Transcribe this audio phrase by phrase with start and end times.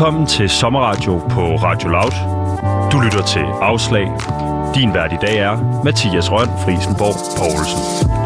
[0.00, 2.14] Velkommen til Sommerradio på Radio Loud.
[2.92, 4.08] Du lytter til Afslag.
[4.74, 8.19] Din vært i dag er Mathias Røn Frisenborg Poulsen.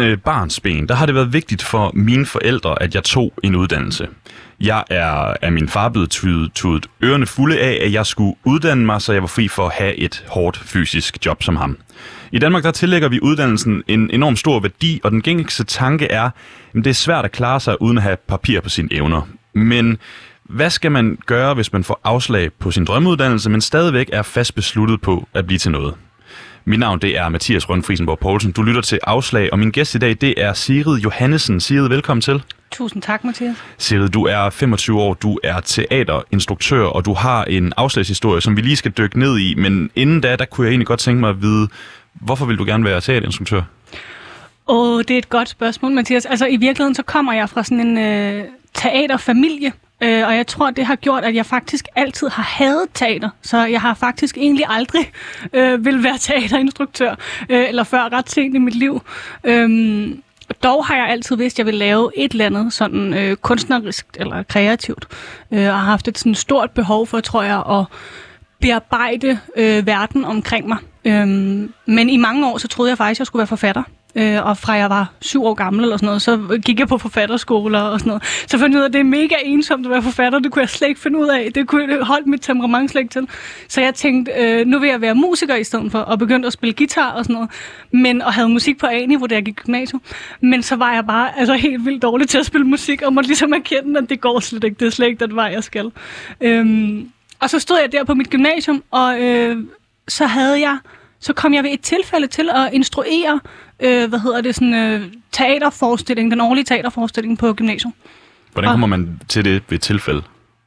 [0.00, 3.54] Siden øh, barnsben, der har det været vigtigt for mine forældre, at jeg tog en
[3.54, 4.08] uddannelse.
[4.60, 8.86] Jeg er af min far blevet tudet, tudet ørerne fulde af, at jeg skulle uddanne
[8.86, 11.78] mig, så jeg var fri for at have et hårdt fysisk job som ham.
[12.32, 16.24] I Danmark der tillægger vi uddannelsen en enorm stor værdi, og den gængigste tanke er,
[16.24, 16.32] at
[16.74, 19.28] det er svært at klare sig uden at have papir på sine evner.
[19.52, 19.98] Men
[20.42, 24.54] hvad skal man gøre, hvis man får afslag på sin drømmeuddannelse, men stadigvæk er fast
[24.54, 25.94] besluttet på at blive til noget?
[26.64, 28.52] Mit navn det er Mathias Røn Friesenborg Poulsen.
[28.52, 31.60] Du lytter til Afslag, og min gæst i dag det er Sigrid Johannesen.
[31.60, 32.42] Sigrid, velkommen til.
[32.70, 33.56] Tusind tak, Mathias.
[33.78, 38.62] Sigrid, du er 25 år, du er teaterinstruktør, og du har en afslagshistorie, som vi
[38.62, 39.54] lige skal dykke ned i.
[39.54, 41.68] Men inden da, der kunne jeg egentlig godt tænke mig at vide,
[42.12, 43.62] hvorfor vil du gerne være teaterinstruktør?
[44.68, 46.26] Åh, oh, det er et godt spørgsmål, Mathias.
[46.26, 48.44] Altså, i virkeligheden, så kommer jeg fra sådan en øh,
[48.74, 53.30] teaterfamilie, Øh, og jeg tror, det har gjort, at jeg faktisk altid har hadet teater.
[53.42, 55.10] Så jeg har faktisk egentlig aldrig
[55.52, 57.10] øh, vil være teaterinstruktør,
[57.48, 59.02] øh, eller før ret sent i mit liv.
[59.44, 60.10] Øh,
[60.62, 64.06] dog har jeg altid vidst, at jeg vil lave et eller andet sådan øh, kunstnerisk
[64.14, 65.08] eller kreativt.
[65.52, 67.84] Øh, og har haft et sådan stort behov for, tror jeg, at
[68.60, 70.78] bearbejde øh, verden omkring mig.
[71.04, 71.28] Øh,
[71.86, 73.82] men i mange år, så troede jeg faktisk, at jeg skulle være forfatter.
[74.14, 76.98] Øh, og fra jeg var syv år gammel eller sådan noget, så gik jeg på
[76.98, 78.22] forfatterskoler og sådan noget.
[78.46, 80.38] Så fandt jeg ud af, at det er mega ensomt at være forfatter.
[80.38, 81.52] Det kunne jeg slet ikke finde ud af.
[81.52, 83.28] Det kunne jeg holde mit temperament slet ikke til.
[83.68, 86.52] Så jeg tænkte, øh, nu vil jeg være musiker i stedet for, og begyndte at
[86.52, 87.50] spille guitar og sådan noget.
[87.90, 90.02] Men, og havde musik på A-niveau, da jeg gik gymnasium.
[90.40, 93.28] Men så var jeg bare altså, helt vildt dårlig til at spille musik, og måtte
[93.28, 94.76] ligesom erkende, at det går slet ikke.
[94.80, 95.92] Det er slet ikke den vej, jeg skal.
[96.40, 97.10] Øhm,
[97.40, 99.56] og så stod jeg der på mit gymnasium, og øh,
[100.08, 100.78] så havde jeg
[101.20, 103.40] så kom jeg ved et tilfælde til at instruere,
[103.80, 107.92] øh, hvad hedder det, sådan øh, teaterforestilling, den årlige teaterforestilling på gymnasiet.
[108.52, 110.22] Hvordan kommer man til det ved tilfælde?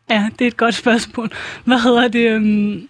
[0.09, 1.29] Ja, det er et godt spørgsmål.
[1.65, 2.35] Hvad hedder det?
[2.35, 2.89] Um,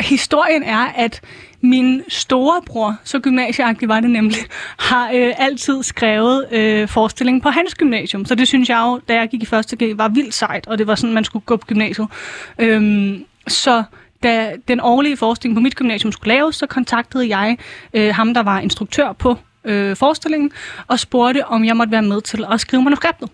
[0.00, 1.20] historien er, at
[1.60, 4.38] min storebror, så gymnasieagtig var det nemlig,
[4.90, 8.24] har øh, altid skrevet øh, forestillingen på hans gymnasium.
[8.24, 10.78] Så det synes jeg jo, da jeg gik i første G, var vildt sejt, og
[10.78, 12.08] det var sådan, man skulle gå på gymnasiet.
[12.58, 13.82] Øhm, så
[14.22, 17.58] da den årlige forskning på mit gymnasium skulle laves, så kontaktede jeg
[17.94, 20.52] øh, ham, der var instruktør på øh, forestillingen,
[20.86, 23.28] og spurgte, om jeg måtte være med til at skrive manuskriptet.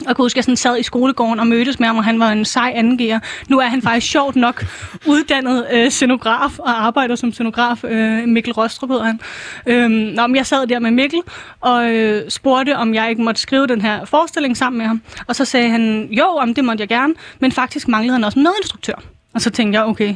[0.00, 2.04] Og jeg kunne huske, at jeg sådan sad i skolegården og mødtes med ham, og
[2.04, 3.18] han var en sej angiver.
[3.48, 4.64] Nu er han faktisk sjovt nok
[5.06, 7.84] uddannet øh, scenograf og arbejder som scenograf.
[7.84, 9.20] Øh, Mikkel Rostrup hedder han.
[9.66, 11.20] Øh, nå, men jeg sad der med Mikkel
[11.60, 15.02] og øh, spurgte, om jeg ikke måtte skrive den her forestilling sammen med ham.
[15.26, 18.38] Og så sagde han, jo, om det måtte jeg gerne, men faktisk manglede han også
[18.38, 19.11] en medinstruktør.
[19.34, 20.14] Og så tænkte jeg, okay,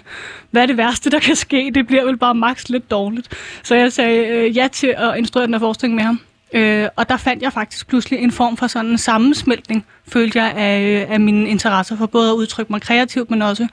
[0.51, 1.71] hvad er det værste, der kan ske?
[1.75, 3.29] Det bliver vel bare maks lidt dårligt.
[3.63, 6.21] Så jeg sagde øh, ja til at instruere den her forestilling med ham.
[6.53, 10.53] Øh, og der fandt jeg faktisk pludselig en form for sådan en sammensmeltning, følte jeg,
[10.57, 13.67] af, øh, af mine interesser for både at udtrykke mig kreativt, men også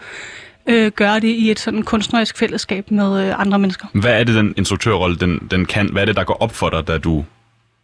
[0.68, 3.88] øh, gøre det i et sådan kunstnerisk fællesskab med øh, andre mennesker.
[3.94, 5.90] Hvad er det, den instruktørrolle, den, den kan?
[5.92, 7.26] Hvad er det, der går op for dig, da du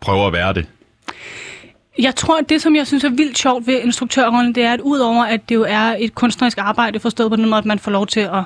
[0.01, 0.65] prøver at være det?
[1.99, 4.81] Jeg tror, at det, som jeg synes er vildt sjovt ved instruktørrollen, det er, at
[4.81, 7.91] udover at det jo er et kunstnerisk arbejde, forstået på den måde, at man får
[7.91, 8.43] lov til at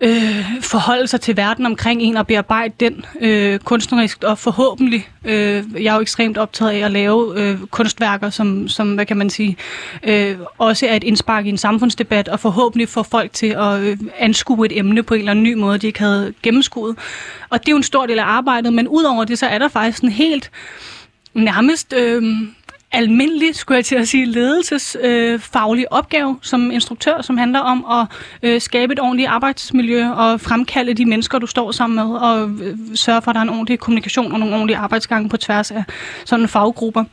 [0.00, 5.08] øh, forholde sig til verden omkring en og bearbejde den øh, kunstnerisk og forhåbentlig.
[5.24, 9.16] Øh, jeg er jo ekstremt optaget af at lave øh, kunstværker, som, som, hvad kan
[9.16, 9.56] man sige,
[10.02, 13.98] øh, også er et indspark i en samfundsdebat og forhåbentlig få folk til at øh,
[14.18, 16.96] anskue et emne på en eller anden ny måde, de ikke havde gennemskuet.
[17.50, 19.68] Og det er jo en stor del af arbejdet, men udover det, så er der
[19.68, 20.50] faktisk en helt
[21.34, 22.22] nærmest øh,
[22.92, 28.06] almindelig, skulle jeg til at sige, ledelsesfaglig øh, opgave som instruktør, som handler om at
[28.42, 32.76] øh, skabe et ordentligt arbejdsmiljø og fremkalde de mennesker, du står sammen med, og øh,
[32.94, 35.84] sørge for, at der er en ordentlig kommunikation og nogle ordentlige arbejdsgange på tværs af
[36.24, 37.04] sådan faggrupper.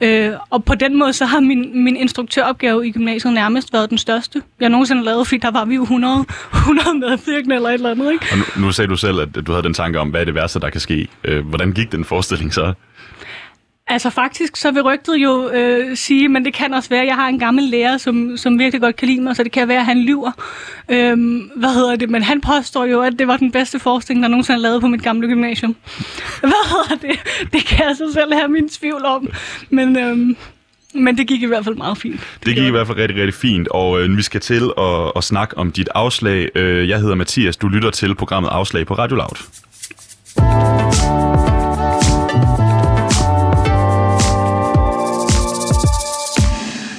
[0.00, 3.98] Øh, og på den måde, så har min, min instruktøropgave i gymnasiet nærmest været den
[3.98, 6.24] største, jeg nogensinde lavet, fordi der var vi jo 100,
[6.54, 8.12] 100 medvirkende eller et eller andet.
[8.12, 8.26] Ikke?
[8.32, 10.34] Og nu, nu sagde du selv, at du havde den tanke om, hvad er det
[10.34, 11.08] værste, der kan ske.
[11.24, 12.72] Øh, hvordan gik den forestilling så?
[13.88, 17.14] Altså faktisk, så vil rygtet jo øh, sige, men det kan også være, at jeg
[17.14, 19.78] har en gammel lærer, som, som virkelig godt kan lide mig, så det kan være,
[19.78, 20.32] at han lyver.
[20.88, 22.10] Øhm, hvad hedder det?
[22.10, 24.86] Men han påstår jo, at det var den bedste forskning, der nogensinde er lavet på
[24.86, 25.76] mit gamle gymnasium.
[26.40, 27.20] Hvad hedder det?
[27.52, 29.28] Det kan jeg så selv have min tvivl om.
[29.70, 30.36] Men, øhm,
[30.94, 32.20] men det gik i hvert fald meget fint.
[32.20, 35.12] Det, det gik i hvert fald rigtig, rigtig fint, og øh, vi skal til at,
[35.16, 36.48] at snakke om dit afslag.
[36.54, 39.55] Øh, jeg hedder Mathias, du lytter til programmet Afslag på Radio Loud.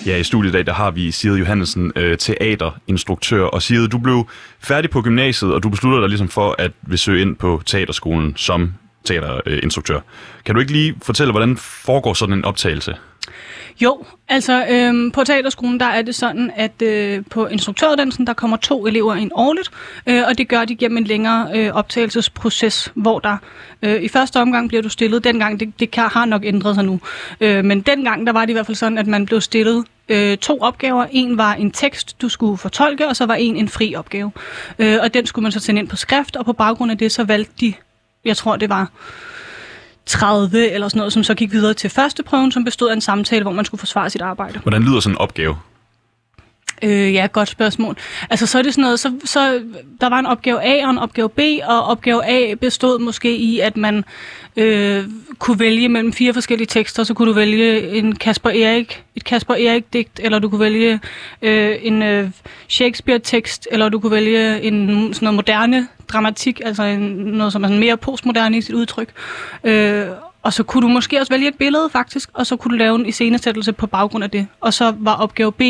[0.08, 3.44] Ja, i studiet i dag, der har vi Sigrid Johansen, øh, teaterinstruktør.
[3.44, 4.28] Og Sigrid, du blev
[4.60, 8.34] færdig på gymnasiet, og du besluttede dig ligesom for at vil søge ind på teaterskolen
[8.36, 8.74] som
[9.08, 10.00] teaterinstruktør.
[10.46, 12.96] Kan du ikke lige fortælle, hvordan foregår sådan en optagelse?
[13.82, 18.58] Jo, altså øhm, på teaterskolen, der er det sådan, at øh, på instruktøruddannelsen, der kommer
[18.58, 19.72] to elever ind årligt,
[20.08, 23.38] øh, og det gør de gennem en længere øh, optagelsesproces, hvor der
[23.82, 26.86] øh, i første omgang bliver du stillet, dengang, det, det kan, har nok ændret sig
[26.86, 27.00] nu,
[27.42, 30.38] øh, men dengang, der var det i hvert fald sådan, at man blev stillet øh,
[30.38, 31.06] to opgaver.
[31.12, 34.32] En var en tekst, du skulle fortolke, og så var en en fri opgave.
[34.80, 37.12] Øh, og den skulle man så sende ind på skrift, og på baggrund af det,
[37.12, 37.74] så valgte de,
[38.26, 38.92] jeg tror det var
[40.06, 43.02] 30 eller sådan noget, som så gik videre til første prøven, som bestod af en
[43.02, 44.60] samtale, hvor man skulle forsvare sit arbejde.
[44.60, 45.56] Hvordan lyder sådan en opgave?
[46.84, 47.98] Øh, ja, godt spørgsmål.
[48.30, 49.62] Altså, så er det sådan noget, så, så
[50.02, 53.60] der var en opgave A og en opgave B, og opgave A bestod måske i,
[53.60, 54.04] at man
[54.58, 55.04] øh,
[55.40, 59.54] kunne vælge mellem fire forskellige tekster, så kunne du vælge en Kasper Erik, et Kasper
[59.54, 61.00] Erik-digt, eller du kunne vælge
[61.42, 62.30] øh, en øh,
[62.68, 67.68] Shakespeare-tekst, eller du kunne vælge en sådan noget moderne dramatik, altså en, noget, som er
[67.68, 69.10] sådan mere postmoderne i sit udtryk.
[69.64, 70.06] Øh,
[70.48, 72.96] og så kunne du måske også vælge et billede, faktisk, og så kunne du lave
[72.96, 74.48] en iscenesættelse på baggrund af det.
[74.62, 75.62] Og så var opgave B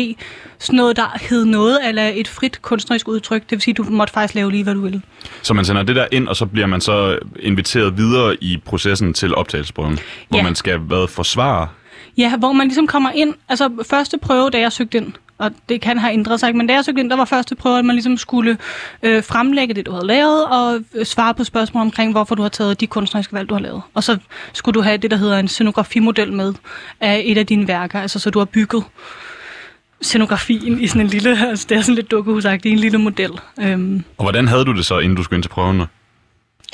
[0.58, 3.42] sådan noget, der hed noget eller et frit kunstnerisk udtryk.
[3.42, 5.02] Det vil sige, at du måtte faktisk lave lige, hvad du ville.
[5.42, 9.14] Så man sender det der ind, og så bliver man så inviteret videre i processen
[9.14, 9.98] til optagelsesprøven,
[10.28, 10.44] hvor Ja.
[10.44, 11.68] man skal hvad, forsvare
[12.16, 13.34] Ja, hvor man ligesom kommer ind.
[13.48, 16.74] Altså, første prøve, da jeg søgte ind, og det kan have ændret sig, men da
[16.74, 18.58] jeg søgte ind, der var første prøve, at man ligesom skulle
[19.02, 22.48] øh, fremlægge det, du havde lavet, og øh, svare på spørgsmål omkring, hvorfor du har
[22.48, 23.82] taget de kunstneriske valg, du har lavet.
[23.94, 24.18] Og så
[24.52, 26.54] skulle du have det, der hedder en scenografimodel med
[27.00, 28.84] af et af dine værker, altså så du har bygget
[30.00, 33.30] scenografien i sådan en lille, altså det er sådan lidt dukkehusagtigt, en lille model.
[33.60, 35.86] Øhm, Og hvordan havde du det så, inden du skulle ind til prøvene?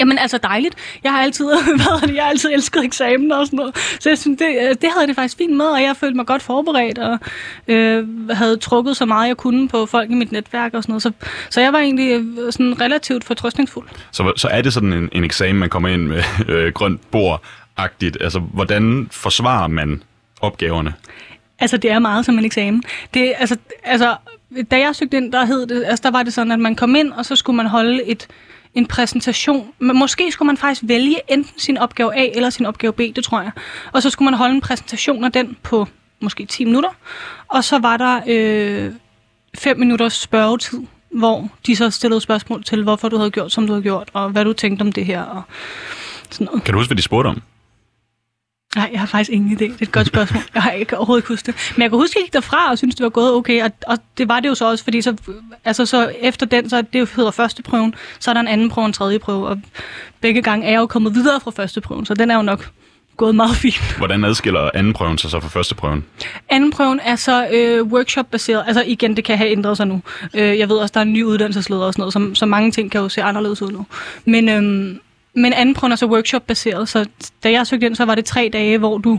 [0.01, 0.75] Jamen altså dejligt.
[1.05, 1.45] Jeg har altid,
[1.77, 3.77] hvad det, jeg har altid elsket eksamen og sådan noget.
[4.01, 6.27] Så jeg synes, det, øh, det havde det faktisk fint med, og jeg følte mig
[6.27, 7.19] godt forberedt, og
[7.69, 11.03] øh, havde trukket så meget, jeg kunne på folk i mit netværk og sådan noget.
[11.03, 11.13] Så,
[11.51, 13.89] så jeg var egentlig øh, sådan relativt fortrøstningsfuld.
[14.11, 18.17] Så, så er det sådan en, en eksamen, man kommer ind med øh, grønt bord-agtigt.
[18.21, 20.03] Altså, hvordan forsvarer man
[20.41, 20.95] opgaverne?
[21.59, 22.83] Altså, det er meget som en eksamen.
[23.15, 24.17] Det, altså, altså,
[24.71, 26.95] da jeg søgte ind, der, hed det, altså, der var det sådan, at man kom
[26.95, 28.29] ind, og så skulle man holde et,
[28.75, 29.69] en præsentation.
[29.79, 33.25] Men måske skulle man faktisk vælge enten sin opgave A eller sin opgave B, det
[33.25, 33.51] tror jeg.
[33.93, 35.89] Og så skulle man holde en præsentation af den på
[36.21, 36.91] måske 10 minutter.
[37.49, 38.93] Og så var der øh,
[39.59, 40.81] 5 minutters spørgetid,
[41.11, 44.31] hvor de så stillede spørgsmål til, hvorfor du havde gjort, som du havde gjort, og
[44.31, 45.43] hvad du tænkte om det her, og
[46.31, 46.65] sådan noget.
[46.65, 47.43] Kan du huske, hvad de spurgte om?
[48.77, 49.65] Nej, jeg har faktisk ingen idé.
[49.65, 50.43] Det er et godt spørgsmål.
[50.55, 51.73] Jeg har ikke overhovedet ikke husket det.
[51.77, 53.63] Men jeg kan huske, at jeg gik derfra og synes det var gået okay.
[53.63, 55.17] Og, og det var det jo så også, fordi så,
[55.65, 58.83] altså så efter den, så det hedder første prøven, så er der en anden prøve
[58.83, 59.47] og en tredje prøve.
[59.47, 59.61] Og
[60.21, 62.71] begge gange er jeg jo kommet videre fra første prøven, så den er jo nok
[63.17, 63.95] gået meget fint.
[63.99, 66.05] Hvordan adskiller anden prøven sig så fra første prøven?
[66.49, 68.65] Anden prøven er så øh, workshop-baseret.
[68.67, 70.03] Altså igen, det kan have ændret sig nu.
[70.35, 72.71] Øh, jeg ved også, der er en ny uddannelsesleder og sådan noget, så, så mange
[72.71, 73.87] ting kan jo se anderledes ud nu.
[74.25, 75.01] Men, øhm,
[75.35, 77.07] men anden prøven er så workshop-baseret, så
[77.45, 79.19] da jeg søgte ind, så var det tre dage, hvor du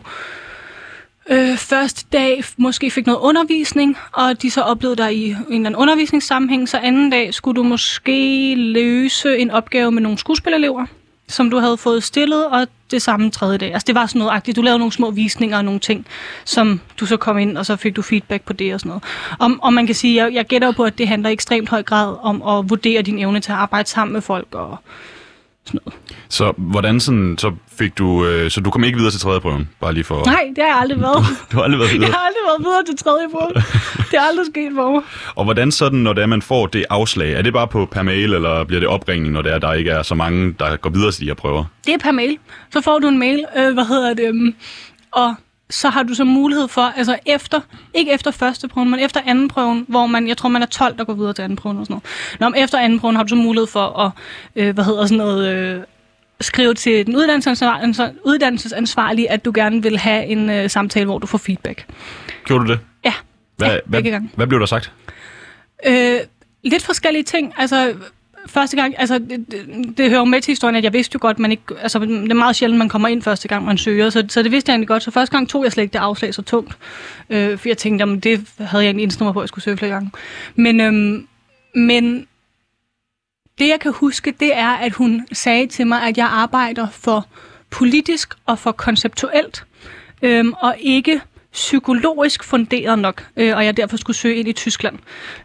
[1.29, 5.55] øh, første dag måske fik noget undervisning, og de så oplevede dig i en eller
[5.55, 10.85] anden undervisningssammenhæng, så anden dag skulle du måske løse en opgave med nogle skuespillerelever,
[11.27, 13.73] som du havde fået stillet, og det samme tredje dag.
[13.73, 14.55] Altså det var sådan noget agtigt.
[14.55, 16.05] Du lavede nogle små visninger og nogle ting,
[16.45, 19.03] som du så kom ind, og så fik du feedback på det og sådan noget.
[19.39, 21.83] Og, og man kan sige, jeg, jeg gætter på, at det handler i ekstremt høj
[21.83, 24.77] grad om at vurdere din evne til at arbejde sammen med folk og
[25.65, 25.99] sådan noget.
[26.29, 29.69] Så hvordan sådan, så fik du, øh, så du kom ikke videre til tredje prøven,
[29.81, 30.25] bare lige for...
[30.25, 31.25] Nej, det har jeg aldrig været.
[31.51, 32.11] Du har aldrig været Jeg videre.
[32.11, 33.49] har aldrig været videre til tredje prøve.
[34.11, 35.01] Det er aldrig sket for mig.
[35.35, 37.33] Og hvordan sådan, når det er, man får det afslag?
[37.33, 39.91] Er det bare på per mail, eller bliver det opringning, når det er, der ikke
[39.91, 41.63] er så mange, der går videre til de her prøver?
[41.85, 42.37] Det er per mail.
[42.73, 44.55] Så får du en mail, øh, hvad hedder det, um,
[45.11, 45.35] og
[45.69, 47.61] så har du så mulighed for, altså efter,
[47.93, 50.97] ikke efter første prøven, men efter anden prøven, hvor man, jeg tror man er 12,
[50.97, 52.39] der går videre til anden prøven og sådan noget.
[52.39, 54.11] Nå, men efter anden prøven har du så mulighed for at,
[54.55, 55.81] øh, hvad hedder sådan noget, øh,
[56.41, 61.27] skrive til den uddannelsesansvarlige, uddannelsesansvarlige, at du gerne vil have en øh, samtale, hvor du
[61.27, 61.85] får feedback.
[62.45, 62.79] Gjorde du det?
[63.05, 63.13] Ja,
[63.57, 64.29] Hvad, ja hvad, gange.
[64.35, 64.91] hvad blev der sagt?
[65.85, 66.19] Øh,
[66.63, 67.53] lidt forskellige ting.
[67.57, 67.93] Altså,
[68.45, 71.19] første gang, altså, det, det, det hører jo med til historien, at jeg vidste jo
[71.21, 74.09] godt, man ikke, altså, det er meget sjældent, man kommer ind første gang, man søger,
[74.09, 75.03] så, så det vidste jeg egentlig godt.
[75.03, 76.77] Så første gang tog jeg slet ikke det afslag så tungt,
[77.29, 79.63] øh, for jeg tænkte, jamen, det havde jeg egentlig indstillet mig på, at jeg skulle
[79.63, 80.11] søge flere gange.
[80.55, 81.27] Men, øhm,
[81.75, 82.27] men
[83.59, 87.27] det, jeg kan huske, det er, at hun sagde til mig, at jeg arbejder for
[87.69, 89.65] politisk og for konceptuelt,
[90.21, 91.21] øhm, og ikke
[91.55, 94.95] psykologisk funderet nok, øh, og jeg derfor skulle søge ind i Tyskland.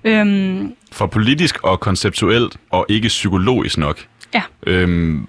[0.04, 3.98] Øhm, For politisk og konceptuelt, og ikke psykologisk nok.
[4.34, 4.42] ja.
[4.66, 5.26] Øhm,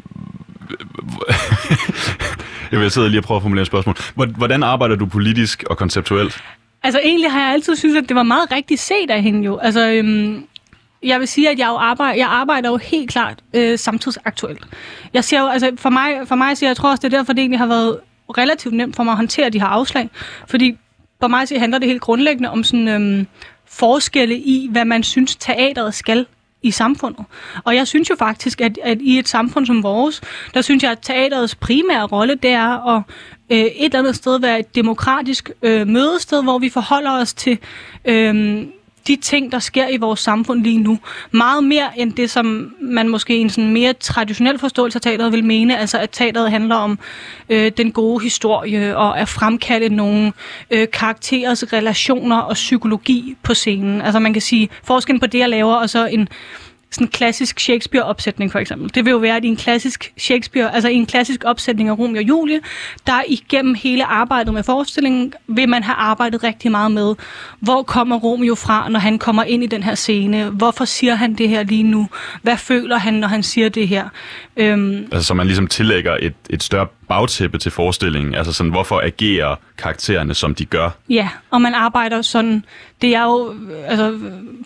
[2.71, 3.95] jeg vil sidde lige og prøve at formulere et spørgsmål.
[4.15, 6.43] Hvor- Hvordan arbejder du politisk og konceptuelt?
[6.83, 9.57] Altså egentlig har jeg altid synes at det var meget rigtigt set af hende jo.
[9.57, 10.45] Altså, øhm,
[11.03, 14.67] jeg vil sige, at jeg, jo arbejder, jeg arbejder jo helt klart øh, samtidsaktuelt.
[15.13, 17.33] Jeg ser jo, altså for mig, for mig siger jeg tror også, det er derfor,
[17.33, 17.97] det egentlig har været
[18.37, 20.09] relativt nemt for mig at håndtere de her afslag.
[20.47, 20.77] Fordi
[21.21, 23.27] for mig så handler det helt grundlæggende om sådan øhm,
[23.65, 26.25] forskelle i, hvad man synes, teateret skal
[26.63, 27.25] i samfundet.
[27.63, 30.21] Og jeg synes jo faktisk, at, at i et samfund som vores,
[30.53, 33.03] der synes jeg, at teaterets primære rolle, det er at
[33.49, 37.57] øh, et eller andet sted være et demokratisk øh, mødested, hvor vi forholder os til
[38.05, 38.65] øh,
[39.07, 40.99] de ting, der sker i vores samfund lige nu.
[41.31, 45.31] Meget mere end det, som man måske i en sådan mere traditionel forståelse af teateret
[45.31, 46.99] vil mene, altså at teateret handler om
[47.49, 50.33] øh, den gode historie og at fremkalde nogle
[50.71, 54.01] øh, karakterers relationer og psykologi på scenen.
[54.01, 56.27] Altså man kan sige, forskellen på det, jeg laver, og så en
[56.91, 58.95] sådan en klassisk Shakespeare-opsætning for eksempel.
[58.95, 61.97] Det vil jo være, at i en klassisk Shakespeare, altså i en klassisk opsætning af
[61.99, 62.59] Romeo og Julie,
[63.07, 67.15] der igennem hele arbejdet med forestillingen, vil man have arbejdet rigtig meget med,
[67.59, 70.49] hvor kommer Romeo fra, når han kommer ind i den her scene?
[70.49, 72.07] Hvorfor siger han det her lige nu?
[72.41, 74.09] Hvad føler han, når han siger det her?
[74.57, 78.35] Øhm, altså så man ligesom tillægger et, et større bagtæppe til forestillingen?
[78.35, 80.89] Altså sådan, hvorfor agerer karaktererne, som de gør?
[81.09, 82.65] Ja, og man arbejder sådan,
[83.01, 84.19] det er jo altså,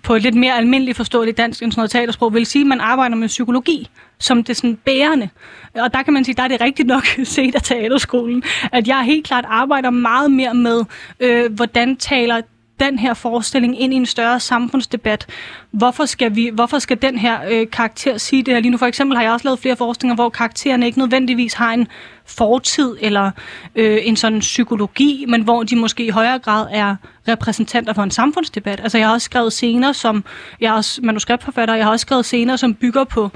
[0.03, 2.81] på et lidt mere almindeligt forståeligt dansk end sådan noget teatersprog, vil sige, at man
[2.81, 5.29] arbejder med psykologi som det sådan bærende.
[5.75, 9.03] Og der kan man sige, der er det rigtigt nok set af teaterskolen, at jeg
[9.03, 10.81] helt klart arbejder meget mere med,
[11.19, 12.41] øh, hvordan taler
[12.79, 15.27] den her forestilling ind i en større samfundsdebat.
[15.71, 18.77] Hvorfor skal, vi, hvorfor skal den her øh, karakter sige det her lige nu?
[18.77, 21.87] For eksempel har jeg også lavet flere forestillinger, hvor karaktererne ikke nødvendigvis har en
[22.25, 23.31] fortid eller
[23.75, 26.95] øh, en sådan psykologi, men hvor de måske i højere grad er
[27.27, 28.79] repræsentanter for en samfundsdebat.
[28.79, 30.23] Altså jeg har også skrevet scener som,
[30.61, 33.31] jeg er også manuskriptforfatter, jeg har også skrevet scener, som bygger på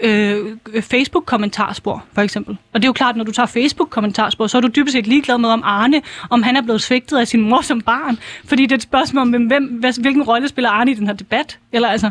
[0.00, 2.56] øh, Facebook-kommentarspor, for eksempel.
[2.72, 5.38] Og det er jo klart, når du tager Facebook-kommentarspor, så er du dybest set ligeglad
[5.38, 8.18] med om Arne, om han er blevet svigtet af sin mor som barn.
[8.44, 9.64] Fordi det er et spørgsmål om, hvem,
[10.00, 11.58] hvilken rolle spiller Arne i den her debat.
[11.72, 12.10] Eller, altså.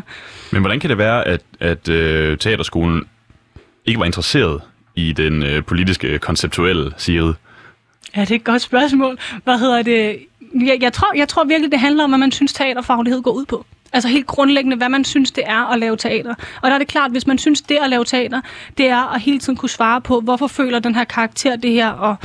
[0.52, 3.04] Men hvordan kan det være, at, at øh, teaterskolen
[3.86, 4.62] ikke var interesseret
[4.94, 7.34] i den øh, politiske konceptuelle side?
[8.16, 9.18] Ja, det er et godt spørgsmål.
[9.44, 10.18] Hvad hedder det?
[10.54, 13.44] Jeg, jeg, tror, jeg tror virkelig, det handler om, hvad man synes, teaterfaglighed går ud
[13.44, 13.66] på.
[13.94, 16.34] Altså helt grundlæggende, hvad man synes, det er at lave teater.
[16.62, 18.40] Og der er det klart, hvis man synes, det at lave teater,
[18.78, 21.90] det er at hele tiden kunne svare på, hvorfor føler den her karakter det her,
[21.90, 22.16] og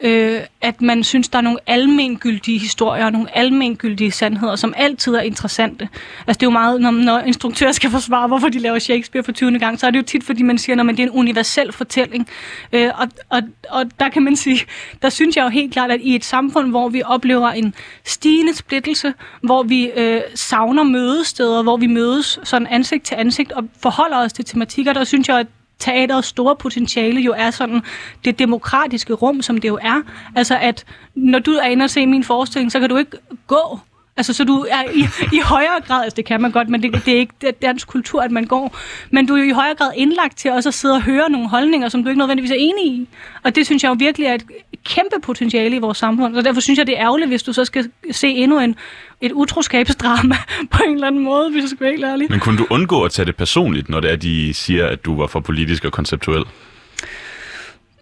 [0.00, 5.14] øh, at man synes, der er nogle almengyldige historier, og nogle almengyldige sandheder, som altid
[5.14, 5.88] er interessante.
[6.26, 9.32] Altså det er jo meget, når, når instruktører skal forsvare, hvorfor de laver Shakespeare for
[9.32, 9.58] 20.
[9.58, 12.28] gang, så er det jo tit, fordi man siger, at det er en universel fortælling.
[12.72, 14.60] Øh, og, og, og der kan man sige,
[15.02, 17.74] der synes jeg jo helt klart, at i et samfund, hvor vi oplever en
[18.04, 23.64] stigende splittelse, hvor vi øh, savner mødesteder, hvor vi mødes sådan ansigt til ansigt og
[23.82, 25.46] forholder os til tematikker, der synes jeg, at
[25.84, 27.82] teaterets store potentiale jo er sådan
[28.24, 30.02] det demokratiske rum, som det jo er.
[30.36, 33.78] Altså at når du er inde og se min forestilling, så kan du ikke gå
[34.16, 35.00] Altså, så du er i,
[35.36, 37.52] i højere grad, altså det kan man godt, men det, det er ikke det er
[37.52, 38.76] dansk kultur, at man går,
[39.10, 41.88] men du er i højere grad indlagt til også at sidde og høre nogle holdninger,
[41.88, 43.08] som du ikke nødvendigvis er enig i.
[43.42, 44.44] Og det synes jeg jo virkelig er et
[44.84, 47.64] kæmpe potentiale i vores samfund, så derfor synes jeg, det er ærgerligt, hvis du så
[47.64, 48.76] skal se endnu en,
[49.20, 50.36] et utroskabsdrama
[50.72, 52.26] på en eller anden måde, hvis jeg skal være helt ærlig.
[52.30, 55.16] Men kunne du undgå at tage det personligt, når det er, de siger, at du
[55.16, 56.44] var for politisk og konceptuel?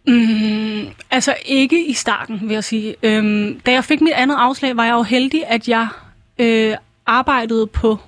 [0.07, 2.95] Mm, altså ikke i starten, vil jeg sige.
[3.03, 5.89] Øhm, da jeg fik mit andet afslag, var jeg jo heldig, at jeg
[6.39, 6.75] øh,
[7.07, 7.99] arbejdede på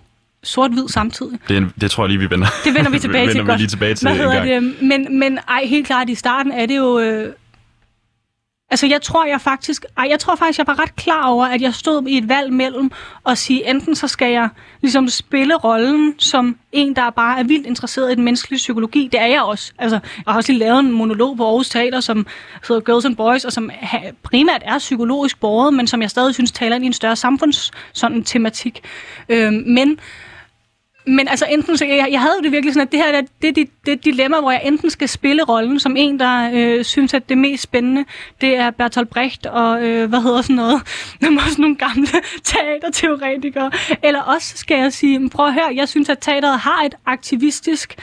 [0.43, 1.39] sort-hvid samtidig.
[1.49, 2.47] Det, det tror jeg lige, vi vender.
[2.65, 3.39] Det vender vi tilbage til.
[3.39, 4.75] vender vi lige tilbage til Hvad hedder det?
[4.83, 6.99] Men, men ej, helt klart i starten er det jo...
[6.99, 7.33] Øh,
[8.75, 11.63] Altså, jeg tror, jeg faktisk, ej, jeg tror faktisk, jeg var ret klar over, at
[11.63, 12.91] jeg stod i et valg mellem
[13.29, 14.49] at sige, enten så skal jeg
[14.83, 19.09] ligesom spille rollen som en, der bare er vildt interesseret i den menneskelige psykologi.
[19.13, 19.73] Det er jeg også.
[19.79, 22.27] Altså, jeg har også lige lavet en monolog på Aarhus Teater, som
[22.69, 23.71] hedder Girls and Boys, og som
[24.23, 27.71] primært er psykologisk borget, men som jeg stadig synes taler ind i en større samfunds
[27.93, 28.81] sådan tematik.
[29.29, 29.99] Øhm, men
[31.07, 33.57] men altså enten så, jeg, jeg havde det virkelig sådan, at det her det, det,
[33.57, 37.29] det, det dilemma, hvor jeg enten skal spille rollen som en, der øh, synes, at
[37.29, 38.05] det mest spændende,
[38.41, 40.83] det er Bertolt Brecht og, øh, hvad hedder sådan noget,
[41.47, 42.09] også nogle gamle
[42.45, 43.71] teaterteoretikere,
[44.03, 47.95] eller også skal jeg sige, prøv at høre, jeg synes, at teateret har et aktivistisk,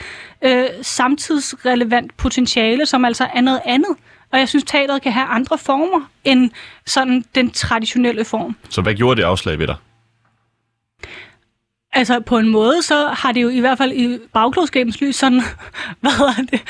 [0.42, 3.96] øh, samtidsrelevant potentiale, som altså er noget andet.
[4.32, 6.50] Og jeg synes, teateret kan have andre former end
[6.86, 8.56] sådan den traditionelle form.
[8.68, 9.76] Så hvad gjorde det afslag ved dig?
[11.92, 15.42] Altså på en måde, så har det jo i hvert fald i bagklodskabens lys sådan,
[16.00, 16.60] hvad det,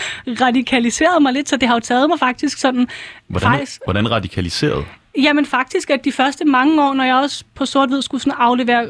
[0.40, 2.88] radikaliseret mig lidt, så det har jo taget mig faktisk sådan...
[3.26, 4.84] Hvordan, faktisk, hvordan radikaliseret?
[5.18, 8.88] Jamen faktisk, at de første mange år, når jeg også på sort-hvid skulle sådan aflevere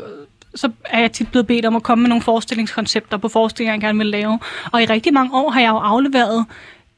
[0.55, 3.81] så er jeg tit blevet bedt om at komme med nogle forestillingskoncepter på forestillinger, jeg
[3.81, 4.39] gerne vil lave.
[4.73, 6.47] Og i rigtig mange år har jeg jo afleveret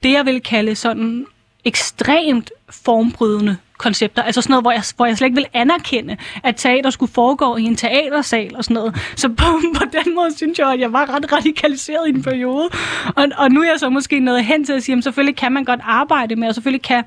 [0.02, 1.26] det, jeg vil kalde sådan
[1.64, 4.22] ekstremt formbrydende koncepter.
[4.22, 7.56] Altså sådan noget, hvor jeg, hvor jeg slet ikke vil anerkende, at teater skulle foregå
[7.56, 8.94] i en teatersal og sådan noget.
[9.16, 9.44] Så på,
[9.78, 12.68] på den måde synes jeg, at jeg var ret radikaliseret i en periode.
[13.16, 15.52] Og, og nu er jeg så måske nået hen til at sige, at selvfølgelig kan
[15.52, 17.04] man godt arbejde med, og selvfølgelig kan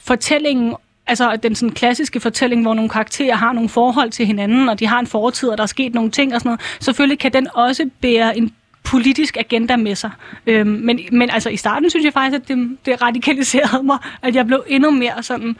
[0.00, 0.74] fortællingen
[1.06, 4.86] altså den sådan klassiske fortælling, hvor nogle karakterer har nogle forhold til hinanden, og de
[4.86, 7.48] har en fortid, og der er sket nogle ting og sådan noget, selvfølgelig kan den
[7.54, 8.54] også bære en
[8.92, 10.10] politisk agenda med sig.
[10.46, 14.34] Øhm, men, men altså i starten synes jeg faktisk, at det, det radikaliserede mig, at
[14.34, 15.56] jeg blev endnu mere sådan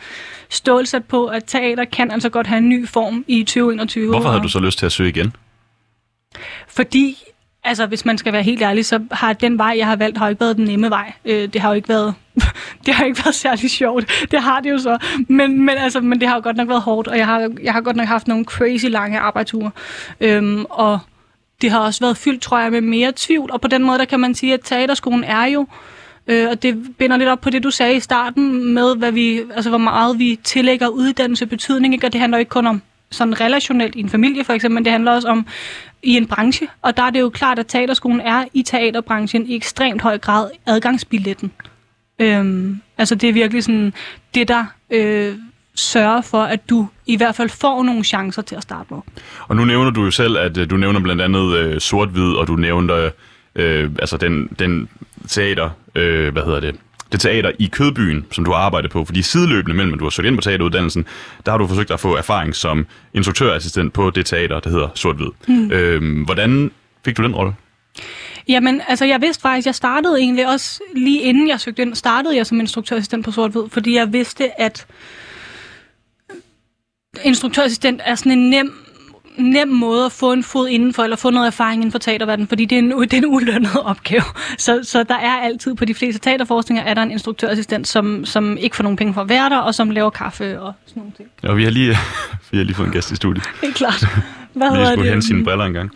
[0.48, 4.08] stålsat på, at teater kan altså godt have en ny form i 2021.
[4.08, 5.32] Hvorfor havde du så lyst til at søge igen?
[6.68, 7.16] Fordi
[7.64, 10.28] Altså, hvis man skal være helt ærlig, så har den vej, jeg har valgt, har
[10.28, 11.12] ikke været den nemme vej.
[11.24, 12.14] Øh, det har jo ikke været,
[12.86, 14.10] det har ikke været særlig sjovt.
[14.30, 14.98] Det har det jo så.
[15.28, 17.72] Men, men, altså, men det har jo godt nok været hårdt, og jeg har, jeg
[17.72, 19.70] har godt nok haft nogle crazy lange arbejdsure.
[20.20, 20.98] Øhm, og
[21.62, 23.50] det har også været fyldt, tror jeg, med mere tvivl.
[23.52, 25.66] Og på den måde, der kan man sige, at teaterskolen er jo
[26.26, 29.40] Øh, og det binder lidt op på det, du sagde i starten med, hvad vi,
[29.54, 31.94] altså, hvor meget vi tillægger uddannelse betydning.
[31.94, 32.06] Ikke?
[32.06, 34.92] Og det handler ikke kun om sådan relationelt i en familie for eksempel, men det
[34.92, 35.46] handler også om
[36.02, 36.68] i en branche.
[36.82, 40.50] Og der er det jo klart, at teaterskolen er i teaterbranchen i ekstremt høj grad
[40.66, 41.52] adgangsbilletten.
[42.18, 43.94] Øhm, altså det er virkelig sådan
[44.34, 45.34] det, der øh,
[45.74, 49.02] sørger for, at du i hvert fald får nogle chancer til at starte med.
[49.48, 52.46] Og nu nævner du jo selv, at øh, du nævner blandt andet øh, sort-hvid, og
[52.46, 53.10] du nævner
[53.54, 54.88] øh, altså den, den
[55.28, 56.76] teater, øh, hvad hedder det,
[57.12, 60.10] det teater i Kødbyen, som du har arbejdet på, fordi sideløbende mellem, at du har
[60.10, 61.06] søgt ind på teateruddannelsen,
[61.46, 65.30] der har du forsøgt at få erfaring som instruktørassistent på det teater, der hedder Sort-Hvid.
[65.48, 65.70] Mm.
[65.70, 66.70] Øhm, hvordan
[67.04, 67.54] fik du den rolle?
[68.48, 72.36] Jamen, altså jeg vidste faktisk, jeg startede egentlig også lige inden jeg søgte ind, startede
[72.36, 74.86] jeg som instruktørassistent på Sort-Hvid, fordi jeg vidste, at
[77.22, 78.74] instruktørassistent er sådan en nem
[79.36, 82.64] nem måde at få en fod indenfor, eller få noget erfaring inden for teaterverdenen, fordi
[82.64, 84.22] det er en, det er en ulønnet opgave.
[84.58, 88.56] Så, så der er altid på de fleste teaterforskninger, er der en instruktørassistent, som, som
[88.56, 91.12] ikke får nogen penge for at være der, og som laver kaffe og sådan nogle
[91.16, 91.28] ting.
[91.42, 91.90] Ja, vi har lige,
[92.50, 93.44] vi har lige fået en gæst i studiet.
[93.62, 94.04] Helt klart.
[94.52, 94.92] Hvad hedder det?
[94.92, 95.90] skulle hente sine briller engang.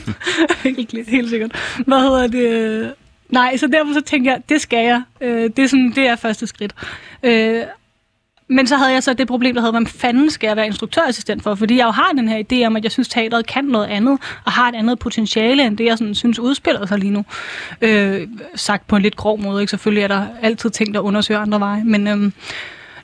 [0.64, 1.52] helt, helt sikkert.
[1.86, 2.92] Hvad hedder det?
[3.28, 5.02] Nej, så derfor så tænker jeg, det skal jeg.
[5.20, 6.74] Øh, det, er sådan, det er første skridt.
[8.48, 11.42] Men så havde jeg så det problem, der hedder, hvad fanden skal jeg være instruktørassistent
[11.42, 11.54] for?
[11.54, 14.18] Fordi jeg jo har den her idé om, at jeg synes, teateret kan noget andet,
[14.44, 17.24] og har et andet potentiale, end det, jeg sådan, synes udspiller sig lige nu.
[17.80, 19.70] Øh, sagt på en lidt grov måde, ikke?
[19.70, 21.84] Selvfølgelig er der altid ting, der undersøger andre veje.
[21.84, 22.32] Men, øhm,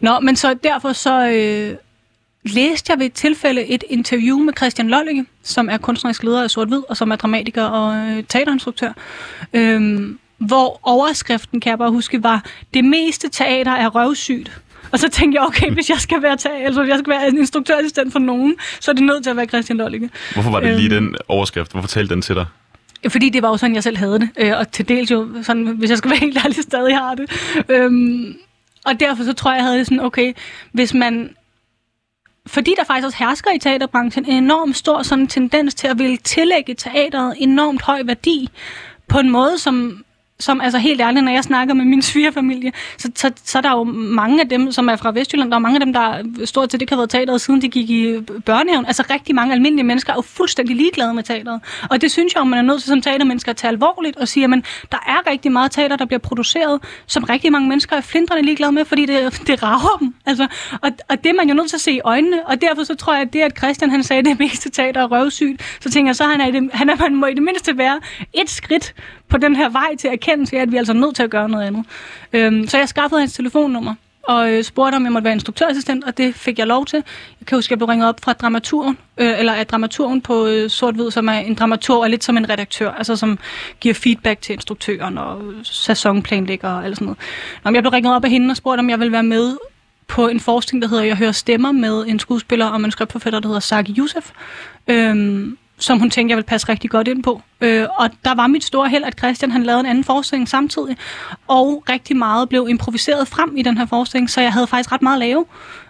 [0.00, 1.28] nå, men så derfor så...
[1.28, 1.76] Øh,
[2.44, 6.50] læste jeg ved et tilfælde et interview med Christian Lollinge, som er kunstnerisk leder af
[6.50, 8.92] Sort Hvid, og som er dramatiker og øh, teaterinstruktør.
[9.52, 10.00] Øh,
[10.38, 14.61] hvor overskriften, kan jeg bare huske, var, det meste teater er røvsygt.
[14.92, 17.28] Og så tænkte jeg, okay, hvis jeg skal være, tage, altså, hvis jeg skal være
[17.28, 20.10] en instruktørassistent for nogen, så er det nødt til at være Christian Lollicke.
[20.32, 21.72] Hvorfor var det lige øhm, den overskrift?
[21.72, 22.46] Hvorfor talte den til dig?
[23.08, 24.28] Fordi det var jo sådan, jeg selv havde det.
[24.38, 27.30] Øh, og til dels jo, sådan, hvis jeg skal være helt ærlig, stadig har det.
[27.68, 28.36] Øhm,
[28.84, 30.32] og derfor så tror jeg, jeg havde det sådan, okay,
[30.72, 31.30] hvis man
[32.46, 36.16] fordi der faktisk også hersker i teaterbranchen en enormt stor sådan tendens til at ville
[36.16, 38.48] tillægge teateret enormt høj værdi
[39.08, 40.04] på en måde, som
[40.42, 43.70] som altså helt ærligt, når jeg snakker med min svigerfamilie, så, så, så er der
[43.70, 46.72] jo mange af dem, som er fra Vestjylland, der er mange af dem, der stort
[46.72, 48.86] set ikke har været teateret, siden de gik i børnehaven.
[48.86, 51.60] Altså rigtig mange almindelige mennesker er jo fuldstændig ligeglade med teateret.
[51.90, 54.28] Og det synes jeg at man er nødt til som teatermennesker at tage alvorligt og
[54.28, 54.50] sige, at
[54.92, 58.72] der er rigtig meget teater, der bliver produceret, som rigtig mange mennesker er flindrende ligeglade
[58.72, 59.16] med, fordi det,
[59.48, 60.14] det rager dem.
[60.26, 60.46] Altså,
[60.82, 62.94] og, og det er man jo nødt til at se i øjnene, og derfor så
[62.94, 65.90] tror jeg, at det, at Christian han sagde, at det meste teater er røvsygt, så
[65.90, 68.00] tænker jeg, så han er, det, han er, man må i det mindste være
[68.32, 68.94] et skridt
[69.32, 71.30] på den her vej til erkendelse af, at vi altså er altså nødt til at
[71.30, 71.84] gøre noget andet.
[72.32, 76.18] Øhm, så jeg skaffede hans telefonnummer og øh, spurgte, om jeg måtte være instruktørassistent, og
[76.18, 76.96] det fik jeg lov til.
[77.40, 80.46] Jeg kan huske, at jeg blev ringet op fra dramaturgen, øh, eller af dramaturgen på
[80.46, 83.38] øh, Sort-Hvid, som er en dramaturg, er lidt som en redaktør, altså som
[83.80, 87.18] giver feedback til instruktøren og sæsonplanlægger og alt sådan noget.
[87.64, 89.56] Nå, jeg blev ringet op af hende og spurgte, om jeg ville være med
[90.08, 93.60] på en forskning, der hedder Jeg hører stemmer med en skuespiller og manuskriptforfatter, der hedder
[93.60, 94.30] Saki Youssef.
[94.88, 97.42] Øhm, som hun tænkte, jeg ville passe rigtig godt ind på.
[97.60, 100.96] Øh, og der var mit store held, at Christian han lavede en anden forestilling samtidig,
[101.48, 105.02] og rigtig meget blev improviseret frem i den her forestilling, så jeg havde faktisk ret
[105.02, 105.44] meget at lave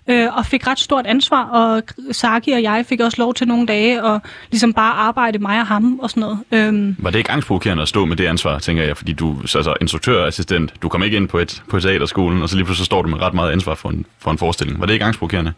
[0.06, 3.66] øh, og fik ret stort ansvar, og Saki og jeg fik også lov til nogle
[3.66, 6.38] dage at ligesom bare arbejde mig og ham og sådan noget.
[6.52, 6.96] Øhm.
[6.98, 10.74] Var det ikke angstprovokerende at stå med det ansvar, tænker jeg, fordi du altså instruktørassistent,
[10.82, 13.20] du kom ikke ind på et på teaterskolen, og så lige pludselig står du med
[13.20, 14.80] ret meget ansvar for en, for en forestilling.
[14.80, 15.52] Var det ikke angstprovokerende?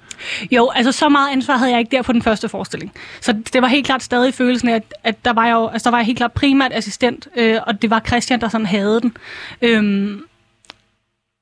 [0.51, 2.93] Jo, altså så meget ansvar havde jeg ikke der på den første forestilling.
[3.21, 5.85] Så det var helt klart stadig følelsen af, at, at der var jeg jo, altså
[5.85, 9.01] der var jeg helt klart primært assistent, øh, og det var Christian, der sådan havde
[9.01, 9.17] den.
[9.63, 10.21] Øhm,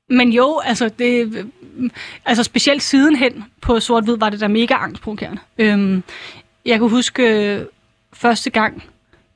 [0.08, 1.90] men jo, altså, det, øh,
[2.24, 5.40] altså specielt sidenhen på sort-hvid var det der mega angstprovokerende.
[5.58, 6.02] Øhm,
[6.66, 7.64] jeg kan huske øh,
[8.12, 8.82] første gang,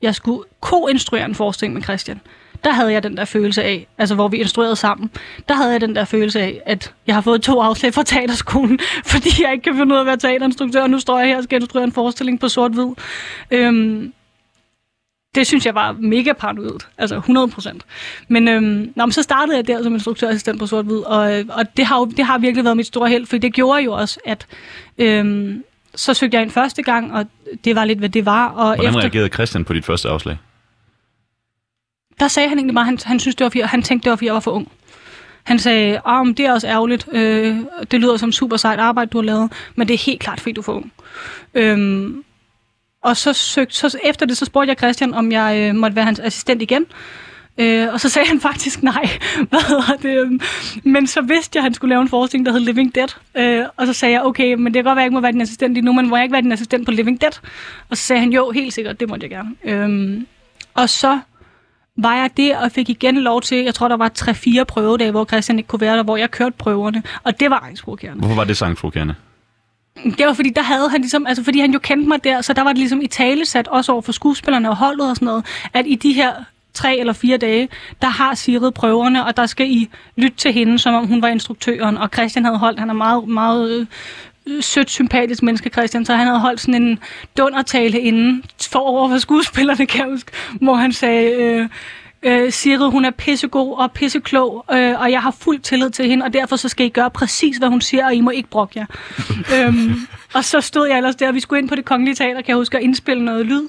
[0.01, 2.21] jeg skulle ko-instruere en forestilling med Christian.
[2.63, 5.09] der havde jeg den der følelse af, altså hvor vi instruerede sammen,
[5.49, 8.79] der havde jeg den der følelse af, at jeg har fået to afslag fra teaterskolen,
[9.05, 11.37] fordi jeg ikke kan finde ud af at være teaterinstruktør, og nu står jeg her
[11.37, 12.87] og skal instruere en forestilling på sort-hvid.
[13.51, 14.13] Øhm,
[15.37, 17.85] det synes jeg var mega paranoid, altså 100 procent.
[18.27, 21.85] Men, øhm, nå, men så startede jeg der som instruktørassistent på sort-hvid, og, og det,
[21.85, 24.47] har jo, det har virkelig været mit store held, for det gjorde jo også, at
[24.97, 25.63] øhm,
[25.95, 27.25] så søgte jeg ind første gang, og
[27.65, 28.47] det var lidt, hvad det var.
[28.47, 30.37] Og Hvordan efter, reagerede Christian på dit første afslag?
[32.19, 34.09] der sagde han egentlig bare, at han, han, synes, det var, fordi, han tænkte, det
[34.09, 34.71] var, fordi jeg var for ung.
[35.43, 37.07] Han sagde, at det er også ærgerligt.
[37.11, 37.57] Øh,
[37.91, 40.51] det lyder som super sejt arbejde, du har lavet, men det er helt klart, fordi
[40.53, 40.91] du er for ung.
[41.53, 42.23] Øhm,
[43.03, 46.05] og så, søgte, så efter det, så spurgte jeg Christian, om jeg øh, måtte være
[46.05, 46.85] hans assistent igen.
[47.57, 49.09] Øh, og så sagde han faktisk nej.
[49.49, 50.19] Hvad hedder det?
[50.19, 50.39] Øhm?
[50.83, 53.07] Men så vidste jeg, at han skulle lave en forestilling, der hed Living Dead.
[53.37, 55.21] Øh, og så sagde jeg, okay, men det kan godt være, at jeg ikke må
[55.21, 57.31] være din assistent lige nu, men må jeg ikke være din assistent på Living Dead?
[57.89, 59.49] Og så sagde han, jo, helt sikkert, det måtte jeg gerne.
[59.63, 60.21] Øh,
[60.73, 61.19] og så
[61.97, 65.25] var jeg det, og fik igen lov til, jeg tror, der var 3-4 prøvedage, hvor
[65.25, 67.03] Christian ikke kunne være der, hvor jeg kørte prøverne.
[67.23, 68.19] Og det var angstprovokerende.
[68.19, 69.15] Hvorfor var det sangprovokerende?
[70.03, 72.53] Det var fordi, der havde han ligesom, altså fordi han jo kendte mig der, så
[72.53, 75.25] der var det ligesom i tale sat, også over for skuespillerne og holdet og sådan
[75.25, 76.33] noget, at i de her
[76.73, 77.69] tre eller fire dage,
[78.01, 81.27] der har Sigrid prøverne, og der skal I lytte til hende, som om hun var
[81.27, 83.87] instruktøren, og Christian havde holdt, han er meget, meget
[84.47, 86.99] øh, sødt, sympatisk menneske, Christian, så han havde holdt sådan en
[87.37, 90.31] dundertale inden for over for skuespillerne, kan jeg huske,
[90.61, 91.69] hvor han sagde, øh,
[92.27, 96.25] øh, Sigrid, hun er pissegod og pisseklog, øh, og jeg har fuld tillid til hende,
[96.25, 98.79] og derfor så skal I gøre præcis, hvad hun siger, og I må ikke brokke
[98.79, 98.85] jer.
[99.55, 99.95] øhm,
[100.33, 102.47] og så stod jeg ellers der, og vi skulle ind på det kongelige teater, kan
[102.47, 103.67] jeg huske, at indspille noget lyd.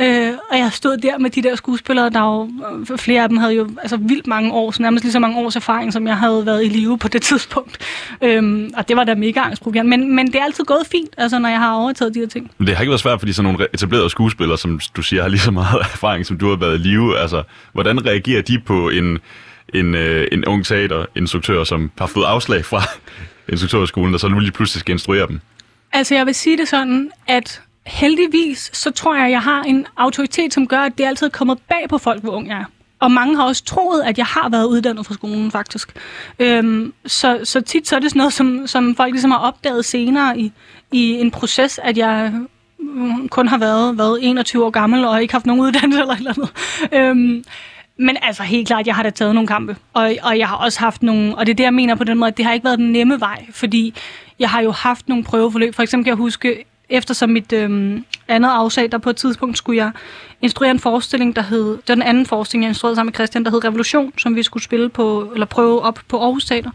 [0.00, 2.50] Øh, og jeg stod der med de der skuespillere, der jo,
[2.96, 5.56] flere af dem havde jo altså vildt mange år, så nærmest lige så mange års
[5.56, 7.78] erfaring, som jeg havde været i live på det tidspunkt.
[8.22, 9.90] Øhm, og det var da mega angstprovokerende.
[9.90, 12.50] Men, men det er altid gået fint, altså når jeg har overtaget de her ting.
[12.58, 15.28] Men det har ikke været svært, fordi sådan nogle etablerede skuespillere, som du siger, har
[15.28, 17.18] lige så meget erfaring, som du har været i live.
[17.18, 19.18] Altså, hvordan reagerer de på en,
[19.74, 22.82] en, øh, en ung teaterinstruktør, som har fået afslag fra
[23.52, 25.40] instruktørskolen, der så nu lige pludselig skal instruere dem?
[25.92, 29.86] Altså jeg vil sige det sådan, at heldigvis, så tror jeg, at jeg har en
[29.96, 32.64] autoritet, som gør, at det altid er kommet bag på folk, hvor ung jeg er.
[33.00, 35.96] Og mange har også troet, at jeg har været uddannet fra skolen, faktisk.
[36.38, 39.84] Øhm, så, så tit så er det sådan noget, som, som folk ligesom har opdaget
[39.84, 40.52] senere i,
[40.92, 42.32] i en proces, at jeg
[42.78, 46.18] mm, kun har været, været 21 år gammel og ikke haft nogen uddannelse eller et
[46.18, 46.50] eller andet.
[46.92, 47.44] Øhm,
[47.98, 50.80] men altså helt klart, jeg har da taget nogle kampe, og, og jeg har også
[50.80, 52.64] haft nogle, og det er det, jeg mener på den måde, at det har ikke
[52.64, 53.94] været den nemme vej, fordi
[54.38, 55.74] jeg har jo haft nogle prøveforløb.
[55.74, 59.76] For eksempel kan jeg huske, eftersom mit øhm, andet afsag, der på et tidspunkt skulle
[59.76, 59.90] jeg
[60.40, 63.44] instruere en forestilling, der hed, det var den anden forestilling, jeg instruerede sammen med Christian,
[63.44, 66.70] der hed Revolution, som vi skulle spille på, eller prøve op på Aarhus Teater.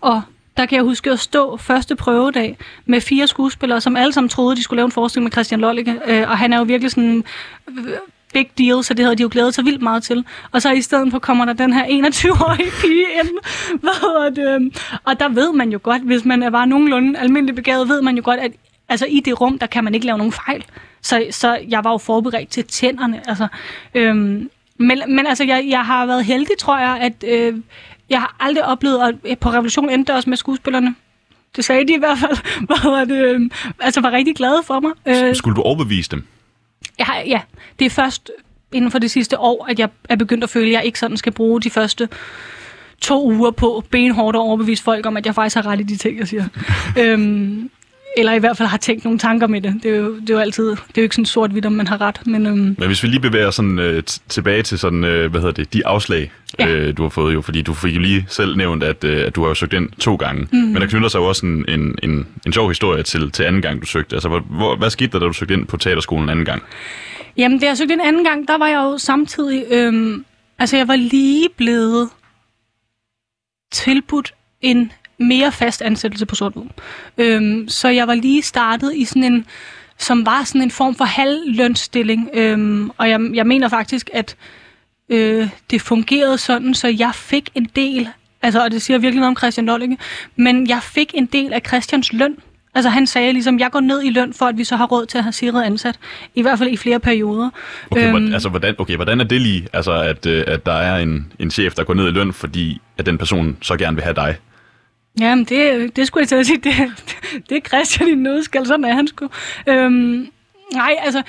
[0.00, 0.22] Og
[0.56, 4.56] der kan jeg huske at stå første prøvedag med fire skuespillere, som alle sammen troede,
[4.56, 6.00] de skulle lave en forestilling med Christian Lollicke.
[6.06, 7.24] Øh, og han er jo virkelig sådan
[7.68, 7.84] øh,
[8.32, 10.24] big deal, så det havde de jo glædet sig vildt meget til.
[10.52, 13.38] Og så i stedet for kommer der den her 21-årige pige ind.
[13.80, 14.54] Hvad hedder det?
[14.54, 14.72] Øhm,
[15.04, 18.16] og der ved man jo godt, hvis man er bare nogenlunde almindelig begavet, ved man
[18.16, 18.52] jo godt, at
[18.88, 20.64] altså, i det rum, der kan man ikke lave nogen fejl.
[21.02, 23.28] Så, så jeg var jo forberedt til tænderne.
[23.28, 23.48] Altså,
[23.94, 27.54] øhm, men, men altså, jeg, jeg har været heldig, tror jeg, at øh,
[28.10, 30.94] jeg har aldrig oplevet, at på Revolution endte også med skuespillerne.
[31.56, 32.36] Det sagde de i hvert fald.
[32.92, 33.40] Var det, øh,
[33.80, 34.92] altså var rigtig glade for mig.
[35.06, 36.24] Øh, Skulle du overbevise dem?
[36.98, 37.40] Jeg har, ja,
[37.78, 38.30] det er først
[38.72, 41.16] inden for det sidste år, at jeg er begyndt at føle, at jeg ikke sådan
[41.16, 42.08] skal bruge de første
[43.00, 45.96] to uger på benhårdt at overbevise folk om, at jeg faktisk har ret i de
[45.96, 46.44] ting, jeg siger.
[47.00, 47.70] øhm,
[48.16, 49.74] eller i hvert fald har tænkt nogle tanker med det.
[49.82, 51.86] Det er jo, det er jo altid, det er jo ikke sådan sort-hvidt, om man
[51.86, 52.26] har ret.
[52.26, 55.54] Men, øhm, men hvis vi lige bevæger sådan, øh, tilbage til sådan, øh, hvad hedder
[55.54, 56.68] det, de afslag, ja.
[56.68, 59.36] øh, du har fået jo, fordi du fik jo lige selv nævnt, at, øh, at
[59.36, 60.48] du har jo søgt ind to gange.
[60.52, 60.58] Mm.
[60.58, 63.62] Men der knytter sig jo også en, en, en, en sjov historie til, til anden
[63.62, 64.16] gang, du søgte.
[64.16, 66.62] Altså, hvor, hvad skete der, da du søgte ind på teaterskolen anden gang?
[67.36, 70.24] Jamen, da jeg søgte ind anden gang, der var jeg jo samtidig, øhm,
[70.58, 72.08] altså jeg var lige blevet
[73.72, 76.52] tilbudt en mere fast ansættelse på sort
[77.18, 79.46] øhm, Så jeg var lige startet i sådan en,
[79.98, 82.30] som var sådan en form for halvlønstilling.
[82.34, 84.36] Øhm, og jeg, jeg mener faktisk, at
[85.08, 88.08] øh, det fungerede sådan, så jeg fik en del,
[88.42, 89.98] altså, og det siger virkelig noget om Christian Lollinge,
[90.36, 92.36] men jeg fik en del af Christians løn.
[92.74, 95.06] Altså han sagde ligesom, jeg går ned i løn for, at vi så har råd
[95.06, 95.98] til at have Sigrid ansat.
[96.34, 97.50] I hvert fald i flere perioder.
[97.90, 100.98] Okay, øhm, altså, hvordan, okay, hvordan er det lige, altså, at, øh, at der er
[100.98, 104.04] en, en chef, der går ned i løn, fordi at den person så gerne vil
[104.04, 104.36] have dig?
[105.20, 106.58] Jamen, det, det skulle jeg til at sige.
[106.58, 106.74] Det,
[107.48, 109.28] det er Christian i nødskal, sådan er han sgu.
[109.66, 110.28] Øhm,
[110.72, 111.22] nej, altså,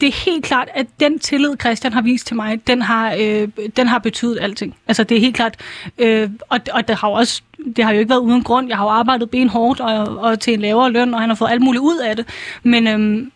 [0.00, 3.48] det er helt klart, at den tillid, Christian har vist til mig, den har, øh,
[3.76, 4.76] den har betydet alting.
[4.88, 5.56] Altså, det er helt klart,
[5.98, 7.42] øh, og, og det har jo også,
[7.76, 8.68] det har jo ikke været uden grund.
[8.68, 11.50] Jeg har jo arbejdet benhårdt og, og til en lavere løn, og han har fået
[11.50, 12.26] alt muligt ud af det.
[12.62, 13.26] Men, øh,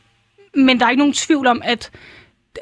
[0.54, 1.90] men der er ikke nogen tvivl om, at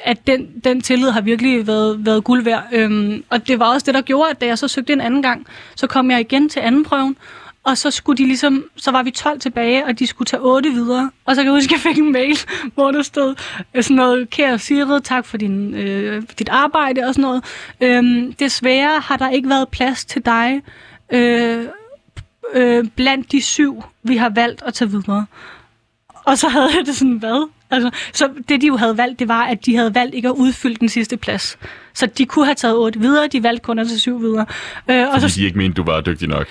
[0.05, 2.65] at den, den tillid har virkelig været, været guld værd.
[2.73, 5.23] Øhm, og det var også det, der gjorde, at da jeg så søgte en anden
[5.23, 7.17] gang, så kom jeg igen til anden prøven,
[7.65, 10.71] og så skulle de ligesom, så var vi 12 tilbage, og de skulle tage 8
[10.71, 11.11] videre.
[11.25, 12.39] Og så kan jeg huske, at jeg fik en mail,
[12.75, 13.35] hvor der stod
[13.75, 17.45] øh, sådan noget, kære Sigrid, tak for din, øh, dit arbejde og sådan noget.
[17.81, 20.63] Øhm, desværre har der ikke været plads til dig
[21.13, 21.67] øh,
[22.55, 25.27] øh, blandt de syv, vi har valgt at tage videre.
[26.09, 27.49] Og så havde jeg det sådan, hvad?
[27.71, 30.35] Altså, så det, de jo havde valgt, det var, at de havde valgt ikke at
[30.35, 31.59] udfylde den sidste plads.
[31.95, 34.47] Så de kunne have taget otte videre, de valgte kun at tage syv videre.
[34.91, 36.47] Øh, og Fordi så, de ikke mente, du var dygtig nok.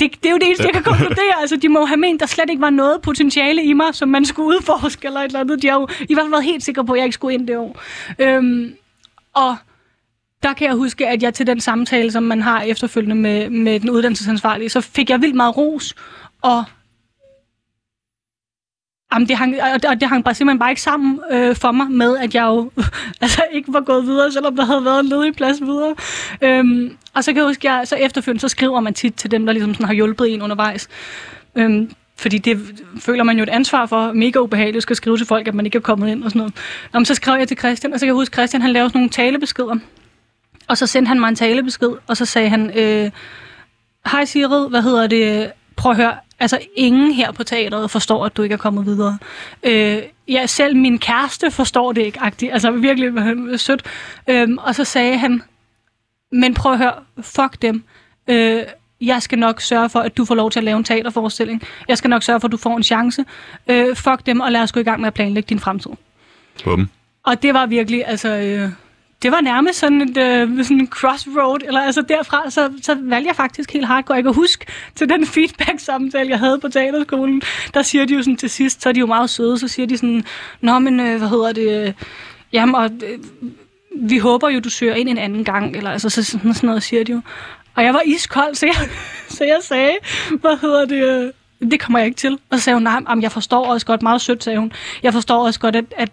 [0.00, 1.16] Det, det er jo det eneste, jeg kan konkludere.
[1.40, 4.24] Altså, de må have ment, der slet ikke var noget potentiale i mig, som man
[4.24, 5.62] skulle udforske eller et eller andet.
[5.62, 7.48] De har jo i hvert fald været helt sikre på, at jeg ikke skulle ind
[7.48, 7.82] det år.
[8.18, 8.74] Øhm,
[9.34, 9.56] og
[10.42, 13.80] der kan jeg huske, at jeg til den samtale, som man har efterfølgende med, med
[13.80, 15.94] den uddannelsesansvarlige, så fik jeg vildt meget ros,
[16.42, 16.64] og
[19.12, 19.56] Jamen, det hang,
[19.90, 22.70] og det hang bare simpelthen bare ikke sammen øh, for mig med, at jeg jo
[23.20, 25.94] altså, ikke var gået videre, selvom der havde været en ledig plads videre.
[26.42, 29.30] Øhm, og så kan jeg huske, at jeg, så efterfølgende, så skriver man tit til
[29.30, 30.88] dem, der ligesom sådan har hjulpet en undervejs.
[31.54, 32.60] Øhm, fordi det
[33.00, 35.76] føler man jo et ansvar for, mega ubehageligt at skrive til folk, at man ikke
[35.76, 36.54] er kommet ind og sådan noget.
[36.92, 38.88] Nå, så skrev jeg til Christian, og så kan jeg huske, at Christian han lavede
[38.90, 39.76] sådan nogle talebeskeder.
[40.68, 43.10] Og så sendte han mig en talebesked, og så sagde han, øh,
[44.06, 45.52] Hej Sigrid, hvad hedder det?
[45.76, 49.18] Prøv at høre, Altså, ingen her på teateret forstår, at du ikke er kommet videre.
[49.62, 52.52] Øh, ja, selv min kæreste forstår det ikke, agtigt.
[52.52, 53.82] Altså, virkelig sødt.
[54.28, 55.42] Øh, og så sagde han,
[56.32, 57.84] men prøv at høre, fuck dem.
[58.28, 58.62] Øh,
[59.00, 61.62] jeg skal nok sørge for, at du får lov til at lave en teaterforestilling.
[61.88, 63.24] Jeg skal nok sørge for, at du får en chance.
[63.68, 65.90] Øh, fuck dem, og lad os gå i gang med at planlægge din fremtid.
[66.64, 66.88] Bum.
[67.22, 68.28] Og det var virkelig, altså...
[68.28, 68.70] Øh,
[69.22, 73.28] det var nærmest sådan et øh, sådan en crossroad, eller altså derfra, så, så valgte
[73.28, 74.14] jeg faktisk helt hardcore.
[74.14, 77.42] Jeg kan huske til den feedback-samtale, jeg havde på teaterskolen,
[77.74, 79.86] der siger de jo sådan til sidst, så er de jo meget søde, så siger
[79.86, 80.24] de sådan,
[80.60, 81.92] nå, men øh, hvad hedder det, øh,
[82.52, 83.18] jamen, og, øh,
[84.08, 86.82] vi håber jo, du søger ind en anden gang, eller altså så, sådan, sådan noget
[86.82, 87.20] siger de jo.
[87.74, 88.88] Og jeg var iskold, så jeg,
[89.36, 89.96] så jeg sagde,
[90.40, 91.32] hvad hedder det, øh,
[91.70, 92.38] det kommer jeg ikke til.
[92.50, 94.72] Og så sagde hun, nej, jamen, jeg forstår også godt, meget sødt sagde hun,
[95.02, 96.10] jeg forstår også godt, at, at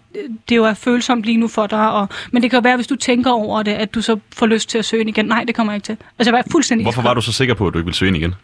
[0.48, 2.86] det jo er følsomt lige nu for dig, og, men det kan jo være, hvis
[2.86, 5.24] du tænker over det, at du så får lyst til at søge ind igen.
[5.24, 5.96] Nej, det kommer jeg ikke til.
[6.18, 8.08] Altså, jeg var fuldstændig Hvorfor var du så sikker på, at du ikke ville søge
[8.08, 8.34] ind igen?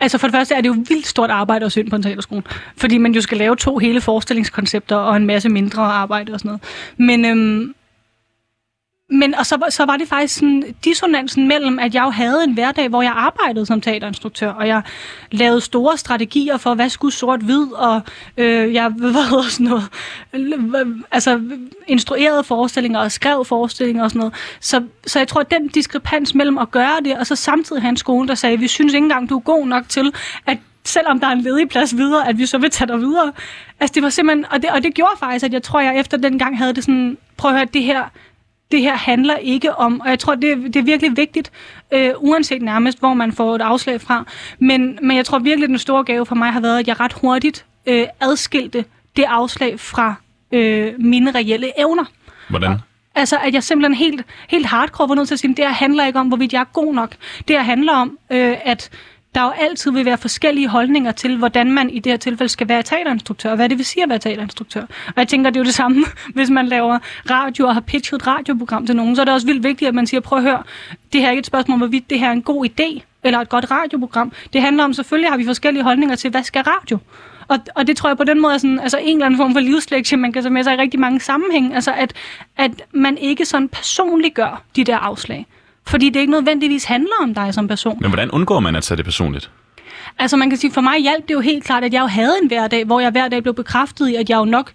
[0.00, 2.02] Altså for det første er det jo vildt stort arbejde at søge ind på en
[2.02, 2.42] teaterskole,
[2.76, 6.48] fordi man jo skal lave to hele forestillingskoncepter og en masse mindre arbejde og sådan
[6.48, 6.62] noget.
[6.96, 7.74] Men, øhm,
[9.14, 12.52] men og så, så var det faktisk sådan dissonansen mellem, at jeg jo havde en
[12.52, 14.82] hverdag, hvor jeg arbejdede som teaterinstruktør, og jeg
[15.30, 18.00] lavede store strategier for, hvad skulle sort-hvid, og
[18.36, 19.88] øh, jeg hvad hedder sådan noget,
[21.10, 21.40] altså
[21.86, 24.34] instruerede forestillinger og skrev forestillinger og sådan noget.
[24.60, 27.90] Så, så jeg tror, at den diskrepans mellem at gøre det, og så samtidig have
[27.90, 30.12] en skole, der sagde, vi synes ikke engang, du er god nok til,
[30.46, 33.32] at selvom der er en ledig plads videre, at vi så vil tage dig videre.
[33.80, 36.16] Altså det var simpelthen, og det, og det gjorde faktisk, at jeg tror, jeg efter
[36.16, 38.04] den gang havde det sådan, prøv at høre, det her,
[38.74, 41.52] det her handler ikke om, og jeg tror, det, det er virkelig vigtigt,
[41.92, 44.24] øh, uanset nærmest, hvor man får et afslag fra.
[44.58, 47.12] Men, men jeg tror virkelig, den store gave for mig har været, at jeg ret
[47.12, 48.84] hurtigt øh, adskilte
[49.16, 50.14] det afslag fra
[50.52, 52.04] øh, mine reelle evner.
[52.48, 52.70] Hvordan?
[52.70, 52.78] Og,
[53.14, 55.72] altså, at jeg simpelthen helt, helt hardcore var nødt til at sige, at det her
[55.72, 57.14] handler ikke om, hvorvidt jeg er god nok.
[57.48, 58.90] Det her handler om, øh, at
[59.34, 62.68] der jo altid vil være forskellige holdninger til, hvordan man i det her tilfælde skal
[62.68, 64.82] være teaterinstruktør, og hvad det vil sige at være teaterinstruktør.
[64.82, 66.98] Og jeg tænker, det er jo det samme, hvis man laver
[67.30, 69.94] radio og har pitchet et radioprogram til nogen, så er det også vildt vigtigt, at
[69.94, 70.62] man siger, prøv at høre,
[71.12, 73.40] det her er ikke et spørgsmål om, hvorvidt det her er en god idé, eller
[73.40, 74.32] et godt radioprogram.
[74.52, 76.98] Det handler om, selvfølgelig har vi forskellige holdninger til, hvad skal radio?
[77.48, 79.52] Og, og det tror jeg på den måde er sådan, altså en eller anden form
[79.52, 81.74] for livslektie, man kan tage med sig i rigtig mange sammenhæng.
[81.74, 82.12] Altså at,
[82.56, 85.46] at man ikke sådan personligt gør de der afslag.
[85.86, 87.98] Fordi det ikke nødvendigvis handler om dig som person.
[88.00, 89.50] Men hvordan undgår man at tage det personligt?
[90.18, 92.34] Altså man kan sige, for mig hjalp det jo helt klart, at jeg jo havde
[92.42, 94.72] en hverdag, hvor jeg hver dag blev bekræftet i, at jeg jo nok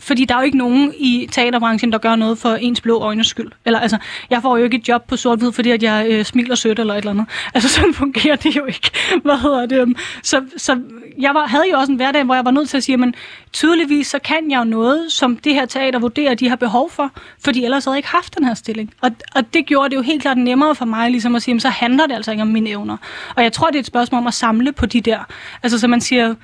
[0.00, 3.26] fordi der er jo ikke nogen i teaterbranchen, der gør noget for ens blå øjnes
[3.26, 3.52] skyld.
[3.64, 3.98] Eller altså,
[4.30, 6.94] jeg får jo ikke et job på sort fordi at jeg øh, smiler sødt eller
[6.94, 7.26] et eller andet.
[7.54, 8.90] Altså, sådan fungerer det jo ikke.
[9.24, 9.80] Hvad hedder det?
[9.80, 10.80] Øhm, så, så
[11.18, 13.14] jeg var, havde jo også en hverdag, hvor jeg var nødt til at sige, men
[13.52, 17.10] tydeligvis så kan jeg jo noget, som det her teater vurderer, de har behov for,
[17.44, 18.92] fordi ellers havde jeg ikke haft den her stilling.
[19.00, 21.68] Og, og det gjorde det jo helt klart nemmere for mig, ligesom at sige, så
[21.68, 22.96] handler det altså ikke om mine evner.
[23.36, 25.18] Og jeg tror, det er et spørgsmål om at samle på de der.
[25.62, 26.34] Altså, så man siger,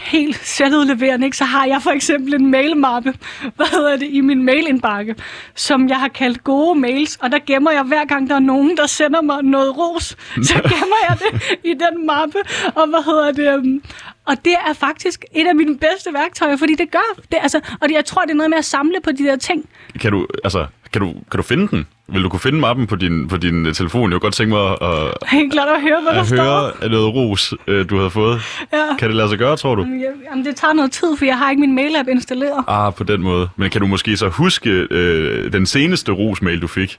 [0.00, 1.36] helt selvudleverende, ikke?
[1.36, 3.14] så har jeg for eksempel en mailmappe,
[3.56, 5.14] hvad hedder det, i min mailindbakke,
[5.54, 8.76] som jeg har kaldt gode mails, og der gemmer jeg hver gang, der er nogen,
[8.76, 12.38] der sender mig noget ros, så gemmer jeg det i den mappe,
[12.74, 13.82] og hvad hedder det, um,
[14.26, 17.38] og det er faktisk et af mine bedste værktøjer, fordi det gør det.
[17.42, 19.68] Altså, og det, jeg tror, det er noget med at samle på de der ting.
[20.00, 21.86] Kan du, altså, kan du, kan du finde den?
[22.08, 24.10] Vil du kunne finde mappen på din, på din øh, telefon?
[24.12, 26.36] Jeg kunne godt tænke mig at, Helt klart at høre, hvad der at står.
[26.36, 28.40] høre noget ros, øh, du havde fået.
[28.72, 28.96] Ja.
[28.98, 29.82] Kan det lade sig gøre, tror du?
[30.30, 32.64] Jamen, det tager noget tid, for jeg har ikke min mail-app installeret.
[32.68, 33.48] Ah, på den måde.
[33.56, 36.98] Men kan du måske så huske øh, den seneste rosmail, du fik?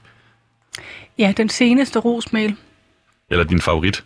[1.18, 2.54] Ja, den seneste rosmail.
[3.30, 4.04] Eller din favorit?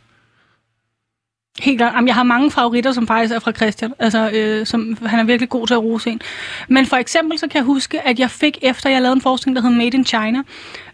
[1.60, 1.94] Helt klart.
[1.94, 3.92] Jamen, jeg har mange favoritter, som faktisk er fra Christian.
[3.98, 6.20] Altså, øh, som, han er virkelig god til at rose en.
[6.68, 9.56] Men for eksempel, så kan jeg huske, at jeg fik, efter jeg lavede en forskning,
[9.56, 10.42] der hed Made in China,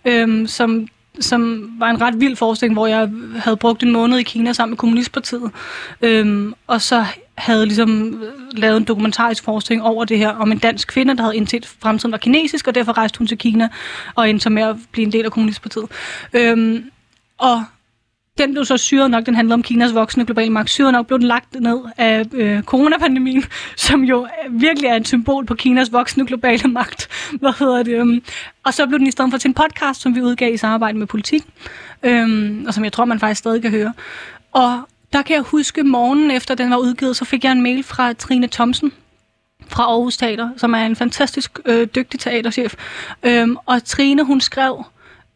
[0.05, 0.89] øh, som
[1.21, 4.73] som var en ret vild forskning, hvor jeg havde brugt en måned i Kina sammen
[4.73, 5.51] med Kommunistpartiet.
[6.03, 10.59] Øhm, og så havde ligesom øh, lavet en dokumentarisk forskning over det her om en
[10.59, 13.69] dansk kvinde, der havde indset, at fremtiden var kinesisk, og derfor rejste hun til Kina
[14.15, 15.85] og endte med at blive en del af Kommunistpartiet.
[16.33, 16.91] Øhm,
[17.39, 17.65] og
[18.39, 20.71] den blev så syret nok, den handlede om Kinas voksende globale magt.
[20.71, 23.45] Syret nok blev den lagt ned af øh, coronapandemien,
[23.87, 27.09] som jo øh, virkelig er et symbol på Kinas voksende globale magt.
[27.41, 27.95] Hvad hedder det?
[27.95, 28.23] Øhm?
[28.65, 30.99] Og så blev den i stedet for til en podcast, som vi udgav i samarbejde
[30.99, 31.43] med politik,
[32.03, 33.93] øhm, og som jeg tror, man faktisk stadig kan høre.
[34.53, 34.81] Og
[35.13, 38.13] der kan jeg huske, morgenen efter den var udgivet, så fik jeg en mail fra
[38.13, 38.93] Trine Thomsen,
[39.69, 42.75] fra Aarhus Teater, som er en fantastisk øh, dygtig teaterchef.
[43.23, 44.85] Øhm, og Trine, hun skrev,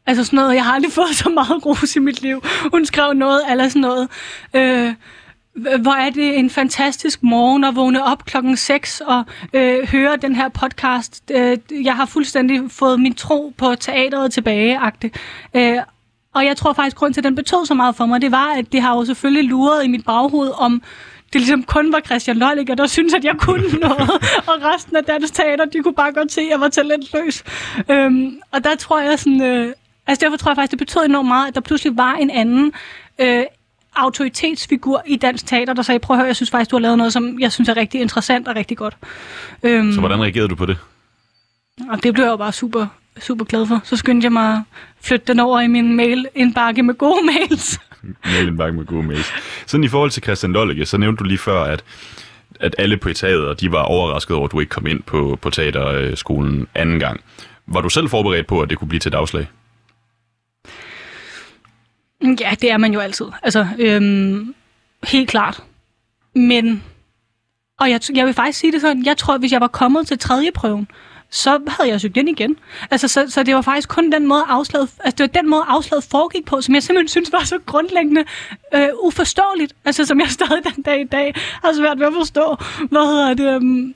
[0.06, 2.42] Altså sådan noget, jeg har aldrig fået så meget ros i mit liv.
[2.72, 4.08] Hun skrev noget, eller sådan noget.
[4.54, 4.94] Øh,
[5.54, 10.34] hvor er det en fantastisk morgen at vågne op klokken 6 og øh, høre den
[10.34, 11.22] her podcast.
[11.30, 14.78] Øh, jeg har fuldstændig fået min tro på teateret tilbage.
[14.78, 15.10] agte.
[15.54, 15.76] Øh,
[16.34, 18.52] og jeg tror faktisk, grund til, at den betød så meget for mig, det var,
[18.52, 20.82] at det har jo selvfølgelig luret i mit baghoved om,
[21.32, 24.10] det ligesom kun var Christian Lolliger, der syntes, at jeg kunne noget,
[24.46, 27.44] og resten af dansk teater, de kunne bare godt se, at jeg var talentløs.
[27.90, 29.72] Øhm, og der tror jeg sådan, øh,
[30.10, 32.72] Altså derfor tror jeg faktisk, det betød enormt meget, at der pludselig var en anden
[33.18, 33.44] øh,
[33.96, 36.98] autoritetsfigur i dansk teater, der sagde, prøv at høre, jeg synes faktisk, du har lavet
[36.98, 38.96] noget, som jeg synes er rigtig interessant og rigtig godt.
[39.62, 40.78] Øhm, så hvordan reagerede du på det?
[41.90, 42.86] Og det blev jeg jo bare super,
[43.20, 43.80] super glad for.
[43.84, 44.62] Så skyndte jeg mig at
[45.00, 47.80] flytte den over i min mail-indbakke med gode mails.
[48.32, 49.32] mail-indbakke med gode mails.
[49.66, 51.84] Sådan i forhold til Christian Lollige, så nævnte du lige før, at
[52.60, 55.50] at alle på teateret, de var overrasket over, at du ikke kom ind på, på
[55.50, 57.20] teaterskolen anden gang.
[57.66, 59.46] Var du selv forberedt på, at det kunne blive til et afslag?
[62.22, 63.26] Ja, det er man jo altid.
[63.42, 64.54] Altså, øhm,
[65.04, 65.62] helt klart.
[66.34, 66.82] Men,
[67.80, 70.18] og jeg, jeg vil faktisk sige det sådan, jeg tror, hvis jeg var kommet til
[70.18, 70.88] tredje prøven,
[71.30, 72.56] så havde jeg søgt ind igen.
[72.90, 75.64] Altså, så, så det var faktisk kun den måde, afslaget, altså, det var den måde,
[75.68, 78.24] afslaget foregik på, som jeg simpelthen synes var så grundlæggende
[78.74, 79.74] øh, uforståeligt.
[79.84, 82.56] Altså, som jeg stadig den dag i dag har svært ved at forstå.
[82.90, 83.56] Hvad hedder det?
[83.56, 83.94] Um,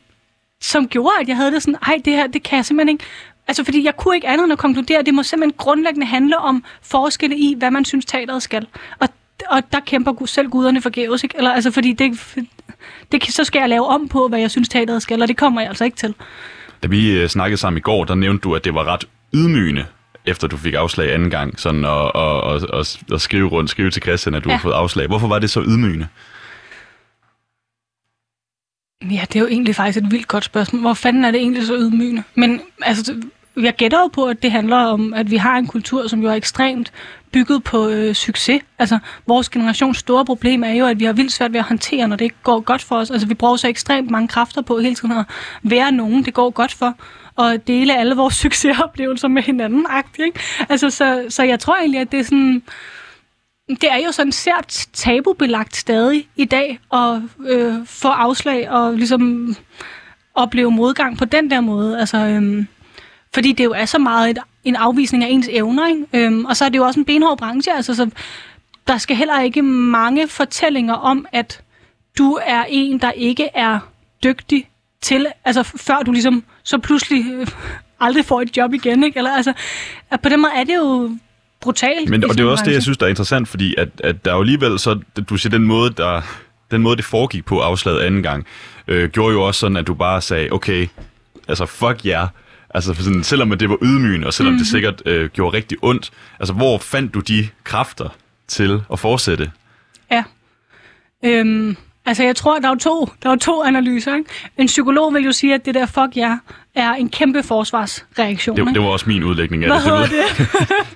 [0.61, 3.05] som gjorde, at jeg havde det sådan, ej, det her, det kan jeg simpelthen ikke.
[3.49, 6.39] Altså, fordi jeg kunne ikke andet end at konkludere, at det må simpelthen grundlæggende handle
[6.39, 8.67] om forskelle i, hvad man synes, teateret skal.
[8.99, 9.09] Og,
[9.51, 11.37] og der kæmper selv guderne forgæves, ikke?
[11.37, 12.37] Eller, altså, fordi det,
[13.13, 15.61] det, så skal jeg lave om på, hvad jeg synes, teateret skal, og det kommer
[15.61, 16.15] jeg altså ikke til.
[16.83, 19.05] Da vi øh, snakkede sammen i går, der nævnte du, at det var ret
[19.35, 19.87] ydmygende,
[20.27, 23.91] efter du fik afslag anden gang, sådan at, at, at, at, at skrive rundt, skrive
[23.91, 24.57] til Christian, at du ja.
[24.57, 25.07] har fået afslag.
[25.07, 26.09] Hvorfor var det så ydmygende?
[29.11, 30.81] Ja, det er jo egentlig faktisk et vildt godt spørgsmål.
[30.81, 32.23] Hvor fanden er det egentlig så ydmygende?
[32.35, 33.23] Men altså,
[33.57, 36.29] jeg gætter jo på, at det handler om, at vi har en kultur, som jo
[36.29, 36.93] er ekstremt
[37.33, 38.63] bygget på øh, succes.
[38.79, 42.09] Altså, vores generations store problem er jo, at vi har vildt svært ved at håndtere,
[42.09, 43.11] når det ikke går godt for os.
[43.11, 45.25] Altså, vi bruger så ekstremt mange kræfter på hele tiden at
[45.63, 46.95] være nogen, det går godt for,
[47.37, 49.87] og dele alle vores succesoplevelser med hinanden.
[50.25, 50.41] Ikke?
[50.69, 52.63] Altså, så, så jeg tror egentlig, at det er sådan
[53.69, 59.57] det er jo sådan sært tabubelagt stadig i dag at øh, få afslag og ligesom
[60.35, 62.01] opleve modgang på den der måde.
[62.01, 62.69] Altså, øhm,
[63.35, 65.89] fordi det jo er så meget et, en afvisning af ens evner.
[65.89, 66.27] Ikke?
[66.27, 67.77] Øhm, og så er det jo også en benhård branche.
[67.77, 68.11] Altså, så
[68.89, 71.61] der skal heller ikke mange fortællinger om, at
[72.19, 73.79] du er en, der ikke er
[74.25, 74.69] dygtig
[75.03, 77.47] til, altså før du ligesom så pludselig øh,
[78.01, 79.05] aldrig får et job igen.
[79.05, 79.19] Ikke?
[79.19, 79.53] Eller, altså,
[80.23, 81.17] på den måde er det jo
[81.61, 82.11] brutalt.
[82.11, 84.31] Men, og det er også det, jeg synes, der er interessant, fordi at, at der
[84.31, 86.23] er jo alligevel så, du siger, den måde, der,
[86.71, 88.47] den måde, det foregik på afslaget anden gang,
[88.89, 90.89] øh, gjorde jo også sådan, at du bare sagde, okay,
[91.49, 92.29] altså fuck jer, yeah.
[92.75, 94.59] Altså sådan, selvom det var ydmygende, og selvom mm.
[94.59, 96.11] det sikkert øh, gjorde rigtig ondt,
[96.41, 98.09] altså hvor fandt du de kræfter
[98.49, 99.51] til at fortsætte?
[100.11, 100.25] Ja.
[101.25, 101.77] Øhm,
[102.07, 104.15] altså jeg tror, der er to, der er to analyser.
[104.17, 104.31] Ikke?
[104.59, 106.39] En psykolog vil jo sige, at det der fuck ja,
[106.75, 108.57] er en kæmpe forsvarsreaktion.
[108.57, 110.11] Det, det var også min udlægning af Hvad det.
[110.11, 110.47] det?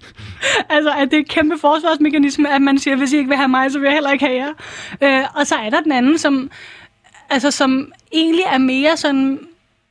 [0.75, 3.49] altså, at det er en kæmpe forsvarsmekanisme, at man siger, hvis I ikke vil have
[3.49, 5.21] mig, så vil jeg heller ikke have jer.
[5.21, 6.51] Øh, og så er der den anden, som,
[7.31, 9.39] altså, som egentlig er mere sådan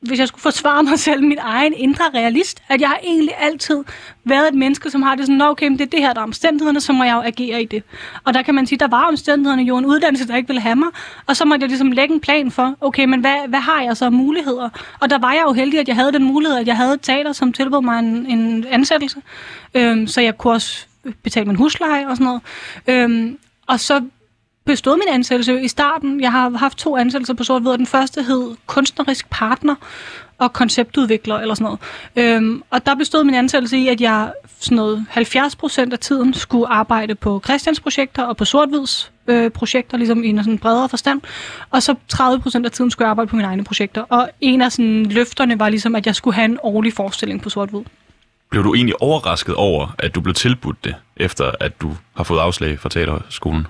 [0.01, 3.83] hvis jeg skulle forsvare mig selv, min egen indre realist, at jeg har egentlig altid
[4.23, 6.23] været et menneske, som har det sådan, okay, men det er det her, der er
[6.23, 7.83] omstændighederne, så må jeg jo agere i det.
[8.23, 10.75] Og der kan man sige, der var omstændighederne jo en uddannelse, der ikke ville have
[10.75, 10.87] mig,
[11.25, 13.97] og så måtte jeg ligesom lægge en plan for, okay, men hvad, hvad har jeg
[13.97, 14.69] så af muligheder?
[14.99, 17.01] Og der var jeg jo heldig, at jeg havde den mulighed, at jeg havde et
[17.01, 19.21] teater, som tilbød mig en, en ansættelse,
[19.73, 20.85] øhm, så jeg kunne også
[21.23, 22.41] betale min husleje og sådan noget.
[22.87, 23.37] Øhm,
[23.67, 24.01] og så
[24.67, 26.21] bestod min ansættelse i starten.
[26.21, 29.75] Jeg har haft to ansættelser på sort Den første hed kunstnerisk partner
[30.37, 31.79] og konceptudvikler eller sådan noget.
[32.15, 36.33] Øhm, og der bestod min ansættelse i, at jeg sådan noget 70 procent af tiden
[36.33, 40.89] skulle arbejde på Christians projekter og på sortvids øh, projekter, ligesom i en sådan bredere
[40.89, 41.21] forstand.
[41.71, 44.01] Og så 30 procent af tiden skulle jeg arbejde på mine egne projekter.
[44.01, 47.49] Og en af sådan løfterne var ligesom, at jeg skulle have en årlig forestilling på
[47.49, 47.81] Sortvid.
[48.49, 52.39] Blev du egentlig overrasket over, at du blev tilbudt det, efter at du har fået
[52.39, 53.67] afslag fra teaterskolen?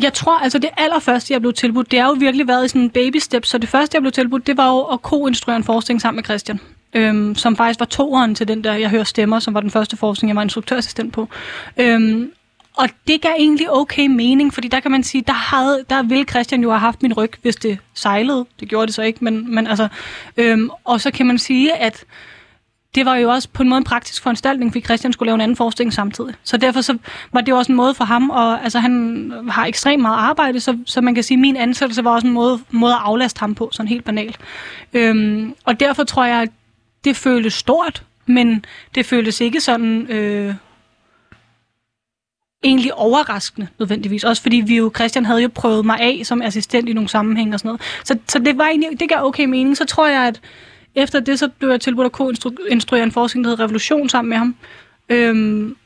[0.00, 2.82] Jeg tror, altså det allerførste, jeg blev tilbudt, det har jo virkelig været i sådan
[2.82, 3.46] en baby step.
[3.46, 6.24] Så det første, jeg blev tilbudt, det var jo at ko-instruere en forskning sammen med
[6.24, 6.60] Christian.
[6.94, 9.96] Øhm, som faktisk var toeren til den der, jeg hører stemmer, som var den første
[9.96, 11.28] forskning, jeg var instruktørassistent på.
[11.76, 12.30] Øhm,
[12.76, 16.24] og det gav egentlig okay mening, fordi der kan man sige, der, havde, der ville
[16.24, 18.46] Christian jo have haft min ryg, hvis det sejlede.
[18.60, 19.88] Det gjorde det så ikke, men, men altså...
[20.36, 22.04] Øhm, og så kan man sige, at
[22.94, 25.40] det var jo også på en måde en praktisk foranstaltning, fordi Christian skulle lave en
[25.40, 26.34] anden forestilling samtidig.
[26.44, 26.98] Så derfor så
[27.32, 30.78] var det også en måde for ham, og altså han har ekstremt meget arbejde, så,
[30.86, 33.54] så man kan sige, at min ansættelse var også en måde, måde at aflaste ham
[33.54, 34.38] på, sådan helt banalt.
[34.92, 36.48] Øhm, og derfor tror jeg, at
[37.04, 38.64] det føltes stort, men
[38.94, 40.06] det føltes ikke sådan...
[40.10, 40.54] Øh,
[42.64, 44.24] egentlig overraskende nødvendigvis.
[44.24, 47.54] Også fordi vi jo, Christian havde jo prøvet mig af som assistent i nogle sammenhæng
[47.54, 47.82] og sådan noget.
[48.04, 49.76] Så, så det var egentlig, det gav okay mening.
[49.76, 50.40] Så tror jeg, at
[50.94, 54.38] efter det, så blev jeg tilbudt at ko-instruere en forskning, der hed Revolution sammen med
[54.38, 54.54] ham.
[55.08, 55.76] Øhm,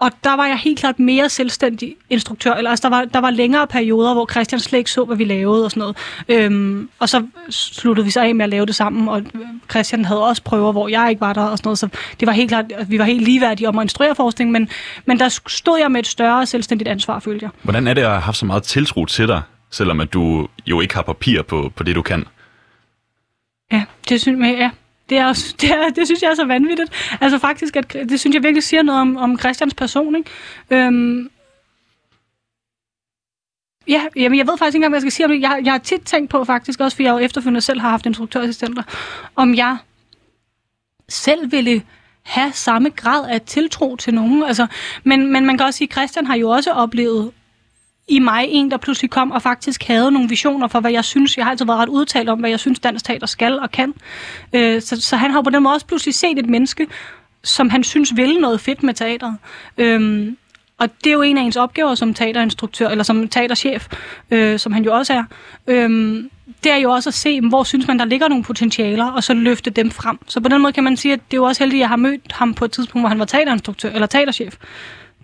[0.00, 2.54] og der var jeg helt klart mere selvstændig instruktør.
[2.54, 5.24] Eller, altså, der, var, der var længere perioder, hvor Christian slet ikke så, hvad vi
[5.24, 5.96] lavede og sådan noget.
[6.28, 9.40] Øhm, og så sluttede vi så af med at lave det sammen, og øh,
[9.70, 11.78] Christian havde også prøver, hvor jeg ikke var der og sådan noget.
[11.78, 11.88] Så
[12.20, 14.68] det var helt klart, at vi var helt ligeværdige om at instruere forskning, men,
[15.06, 17.50] men der stod jeg med et større selvstændigt ansvar, følte jeg.
[17.62, 20.80] Hvordan er det at have haft så meget tiltro til dig, selvom at du jo
[20.80, 22.24] ikke har papir på, på det, du kan?
[23.72, 24.70] Ja, det synes jeg, ja.
[25.08, 27.16] Det, er også, det, er, det synes jeg er så vanvittigt.
[27.20, 30.16] Altså faktisk, at, det synes jeg virkelig siger noget om, om Christians person.
[30.16, 30.30] Ikke?
[30.70, 31.30] Øhm,
[33.88, 35.40] Ja, jamen jeg ved faktisk ikke engang, hvad jeg skal sige om det.
[35.40, 38.06] Jeg, jeg har tit tænkt på faktisk, også fordi jeg jo efterfølgende selv har haft
[38.06, 38.82] instruktørassistenter,
[39.36, 39.76] om jeg
[41.08, 41.82] selv ville
[42.22, 44.42] have samme grad af tiltro til nogen.
[44.42, 44.66] Altså,
[45.04, 47.32] men, men man kan også sige, at Christian har jo også oplevet
[48.08, 51.36] i mig en, der pludselig kom og faktisk havde nogle visioner for, hvad jeg synes.
[51.36, 53.94] Jeg har altid været ret udtalt om, hvad jeg synes, dansk teater skal og kan.
[54.52, 56.86] Øh, så, så han har på den måde også pludselig set et menneske,
[57.44, 59.36] som han synes vil noget fedt med teateret.
[59.78, 60.36] Øhm,
[60.78, 63.86] og det er jo en af ens opgaver som teaterinstruktør, eller som teaterchef,
[64.30, 65.24] øh, som han jo også er.
[65.66, 66.30] Øhm,
[66.64, 69.34] det er jo også at se, hvor synes man, der ligger nogle potentialer, og så
[69.34, 70.18] løfte dem frem.
[70.26, 71.88] Så på den måde kan man sige, at det er jo også heldigt, at jeg
[71.88, 74.56] har mødt ham på et tidspunkt, hvor han var teaterinstruktør, eller teaterchef.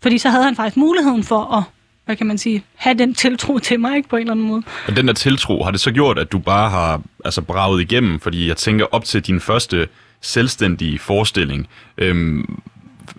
[0.03, 1.63] Fordi så havde han faktisk muligheden for at
[2.05, 4.63] hvad kan man sige, have den tiltro til mig, ikke, på en eller anden måde.
[4.87, 8.21] Og den der tiltro, har det så gjort, at du bare har altså, braget igennem?
[8.21, 9.89] Fordi jeg tænker op til din første
[10.21, 12.63] selvstændige forestilling, øhm,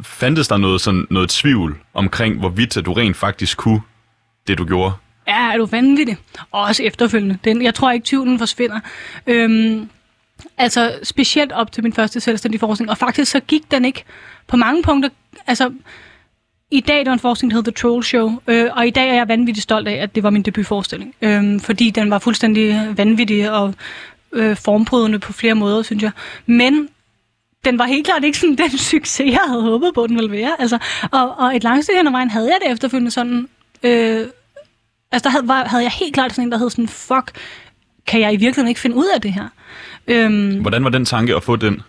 [0.02, 3.82] fandtes der noget, sådan, noget tvivl omkring, hvorvidt at du rent faktisk kunne
[4.48, 4.94] det, du gjorde?
[5.28, 6.18] Ja, er du vanvittig?
[6.52, 7.38] Og også efterfølgende.
[7.44, 8.80] Den, jeg tror ikke, tvivlen forsvinder.
[9.28, 9.90] Øhm,
[10.58, 12.90] altså, specielt op til min første selvstændige forskning.
[12.90, 14.04] Og faktisk så gik den ikke
[14.48, 15.10] på mange punkter...
[15.48, 15.72] Altså,
[16.78, 19.10] i dag der var en forskning, der hedder The Troll Show, øh, og i dag
[19.10, 21.16] er jeg vanvittigt stolt af, at det var min debutforestilling.
[21.22, 23.74] Øh, fordi den var fuldstændig vanvittig og
[24.34, 26.12] øh, formbrydende på flere måder, synes jeg.
[26.46, 26.90] Men
[27.66, 30.52] den var helt klart ikke sådan den succes, jeg havde håbet på, den ville være.
[30.60, 30.78] Altså,
[31.12, 33.48] og, og et langt stykke hen ad vejen havde jeg det efterfølgende sådan...
[33.84, 34.28] Øh,
[35.12, 37.32] altså, der havde, var, havde jeg helt klart sådan en, der hed sådan, fuck,
[38.08, 39.48] kan jeg i virkeligheden ikke finde ud af det her?
[40.08, 41.82] Øhm, Hvordan var den tanke at få den?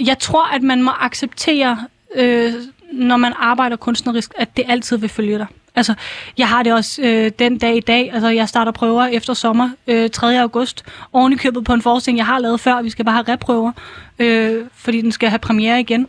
[0.00, 1.78] Jeg tror, at man må acceptere
[2.14, 2.52] øh,
[2.92, 5.46] når man arbejder kunstnerisk, at det altid vil følge dig.
[5.76, 5.94] Altså,
[6.38, 8.10] jeg har det også øh, den dag i dag.
[8.12, 10.40] Altså, jeg starter prøver efter sommer, øh, 3.
[10.40, 12.82] august, oven i købet på en forestilling, jeg har lavet før.
[12.82, 13.72] Vi skal bare have reprøver,
[14.18, 16.06] øh, fordi den skal have premiere igen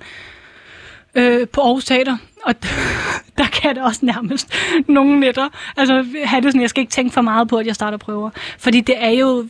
[1.16, 2.18] øh, på Aarhus Teater.
[2.45, 2.56] Og
[3.38, 4.53] der kan det også nærmest
[4.88, 5.49] nogle nætter.
[5.78, 8.30] Altså, have det sådan, jeg skal ikke tænke for meget på, at jeg starter prøver.
[8.60, 9.47] Fordi det er jo,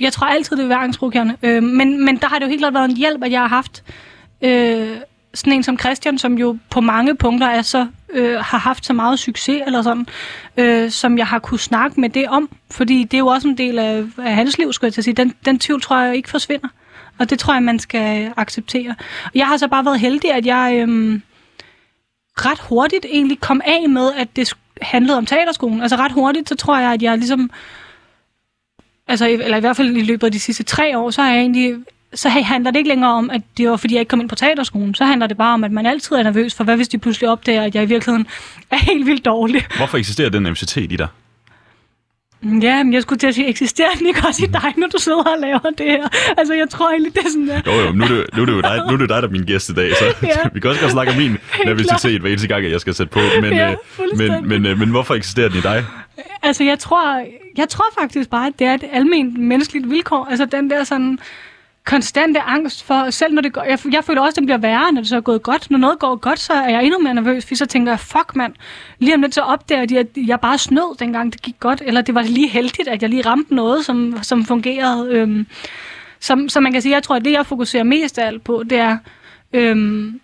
[0.00, 1.36] jeg tror altid, det er værensprovokerende.
[1.42, 3.48] Øh, men, men der har det jo helt klart været en hjælp, at jeg har
[3.48, 3.84] haft...
[4.42, 4.96] Øh,
[5.34, 8.92] sådan en som Christian, som jo på mange punkter er så, øh, har haft så
[8.92, 10.06] meget succes, eller sådan,
[10.56, 12.48] øh, som jeg har kunne snakke med det om.
[12.70, 15.04] Fordi det er jo også en del af, af hans liv, skulle jeg til at
[15.04, 15.14] sige.
[15.14, 16.68] Den, den tvivl tror jeg ikke forsvinder.
[17.18, 18.94] Og det tror jeg, man skal acceptere.
[19.34, 21.20] Jeg har så bare været heldig, at jeg øh,
[22.36, 25.82] ret hurtigt egentlig kom af med, at det handlede om teaterskolen.
[25.82, 27.50] Altså ret hurtigt, så tror jeg, at jeg ligesom
[29.06, 31.40] altså, eller i hvert fald i løbet af de sidste tre år, så har jeg
[31.40, 31.74] egentlig
[32.14, 34.34] så handler det ikke længere om, at det var, fordi jeg ikke kom ind på
[34.34, 34.94] teaterskolen.
[34.94, 37.28] Så handler det bare om, at man altid er nervøs for, hvad hvis de pludselig
[37.28, 38.26] opdager, at jeg i virkeligheden
[38.70, 39.66] er helt vildt dårlig.
[39.76, 41.08] Hvorfor eksisterer den nervøsitet i dig?
[42.62, 44.98] Ja, men jeg skulle til at sige, eksisterer den ikke også i dig, når du
[44.98, 46.08] sidder og laver det her?
[46.38, 47.60] Altså, jeg tror egentlig, det er sådan der.
[47.66, 49.28] Jo, jo, nu er det, nu er det jo dig, nu er det dig, der
[49.28, 50.48] er min gæst i dag, så ja.
[50.52, 53.12] vi kan også godt snakke om min nervøsitet hver eneste gang, at jeg skal sætte
[53.12, 53.20] på.
[53.40, 53.76] Men, ja, øh,
[54.18, 55.84] men, men, øh, men hvorfor eksisterer den i dig?
[56.42, 57.24] Altså, jeg tror,
[57.56, 60.26] jeg tror faktisk bare, at det er et almindeligt menneskeligt vilkår.
[60.30, 61.18] Altså, den der sådan
[61.86, 64.92] konstante angst for, selv når det går, jeg, jeg føler også, at det bliver værre,
[64.92, 65.70] når det så er gået godt.
[65.70, 68.36] Når noget går godt, så er jeg endnu mere nervøs, fordi så tænker jeg, fuck
[68.36, 68.54] mand,
[68.98, 72.00] lige om lidt så opdager de, at jeg bare snød, dengang det gik godt, eller
[72.00, 75.08] det var lige heldigt, at jeg lige ramte noget, som, som fungerede.
[75.10, 75.46] Øhm,
[76.20, 78.62] som, som man kan sige, jeg tror, at det, jeg fokuserer mest af alt på,
[78.70, 78.98] det er,
[79.52, 80.20] øhm,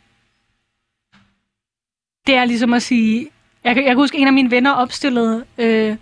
[2.27, 3.29] det er ligesom at sige,
[3.65, 5.97] jeg, jeg kan huske, en af mine venner opstillede, øh,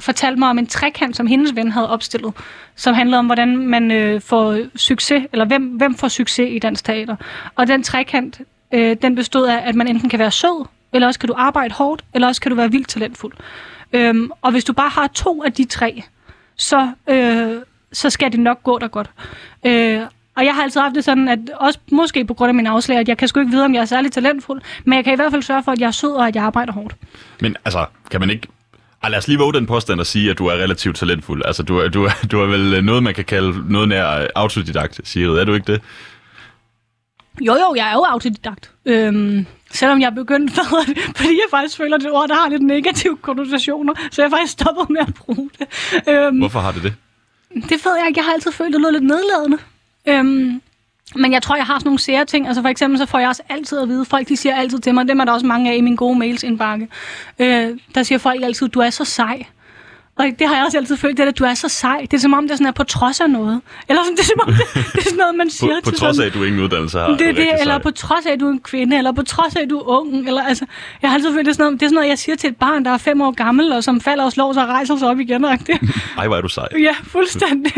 [0.00, 2.34] fortalte mig om en trekant, som hendes ven havde opstillet,
[2.76, 6.84] som handlede om, hvordan man øh, får succes, eller hvem, hvem får succes i dansk
[6.84, 7.16] teater.
[7.54, 8.40] Og den trekant,
[8.74, 11.74] øh, den bestod af, at man enten kan være sød, eller også kan du arbejde
[11.74, 13.32] hårdt, eller også kan du være vildt talentfuld.
[13.92, 16.02] Øhm, og hvis du bare har to af de tre,
[16.56, 19.10] så, øh, så skal det nok gå dig godt.
[19.66, 20.00] Øh,
[20.36, 22.98] og jeg har altid haft det sådan, at også måske på grund af min afslag,
[22.98, 25.16] at jeg kan sgu ikke vide, om jeg er særlig talentfuld, men jeg kan i
[25.16, 26.96] hvert fald sørge for, at jeg er sød og at jeg arbejder hårdt.
[27.40, 28.48] Men altså, kan man ikke
[29.02, 31.42] ej, lad os lige våge den påstand og sige, at du er relativt talentfuld.
[31.44, 35.00] Altså, du er, du er, du er vel noget, man kan kalde noget nær autodidakt,
[35.04, 35.38] Sigrid.
[35.38, 35.80] Er du ikke det?
[37.40, 38.70] Jo, jo, jeg er jo autodidakt.
[38.86, 40.52] Øhm, selvom jeg er begyndt,
[41.16, 44.52] fordi jeg faktisk føler, at det ord, der har lidt negative konnotationer, så jeg faktisk
[44.52, 45.66] stoppet med at bruge det.
[46.08, 46.94] Øhm, Hvorfor har det det?
[47.54, 48.18] Det ved jeg ikke.
[48.18, 49.58] Jeg har altid følt, det noget lidt nedladende.
[50.08, 50.62] Øhm,
[51.14, 52.46] men jeg tror, jeg har sådan nogle sære ting.
[52.46, 54.94] Altså for eksempel, så får jeg også altid at vide, folk de siger altid til
[54.94, 56.88] mig, dem er der også mange af i min gode mails indbakke.
[57.38, 59.46] Øh, der siger folk altid, du er så sej.
[60.18, 62.00] Og det har jeg også altid følt, det er, at du er så sej.
[62.00, 63.60] Det er som om, det er, sådan, er på trods af noget.
[63.88, 65.90] Eller sådan, det er som om, det, det er sådan noget, man siger på, på
[65.90, 67.08] til trods af, at du ingen uddannelse har.
[67.08, 69.56] Det, det, det eller på trods af, at du er en kvinde, eller på trods
[69.56, 70.28] af, at du er ung.
[70.28, 70.66] Eller, altså,
[71.02, 72.50] jeg har altid følt, det er, sådan noget, det er sådan noget, jeg siger til
[72.50, 74.96] et barn, der er fem år gammel, og som falder og slår sig og rejser
[74.96, 75.44] sig op igen.
[76.18, 76.68] Ej, hvor er du sej.
[76.88, 77.72] Ja, fuldstændig.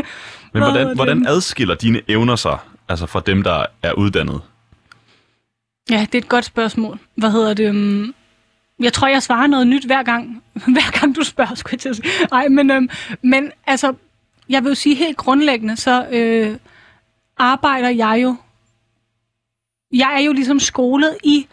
[0.53, 2.59] Men hvordan, hvordan adskiller dine evner sig
[2.89, 4.41] Altså fra dem, der er uddannet?
[5.91, 6.99] Ja, det er et godt spørgsmål.
[7.14, 7.68] Hvad hedder det?
[7.68, 8.14] Øhm,
[8.80, 10.43] jeg tror, jeg svarer noget nyt hver gang,
[10.74, 12.09] hver gang du spørger, skulle jeg til at sige.
[12.32, 12.89] Ej, men, øhm,
[13.22, 13.95] men altså,
[14.49, 16.57] jeg vil jo sige helt grundlæggende, så øh,
[17.36, 18.36] arbejder jeg jo,
[19.93, 21.47] jeg er jo ligesom skolet i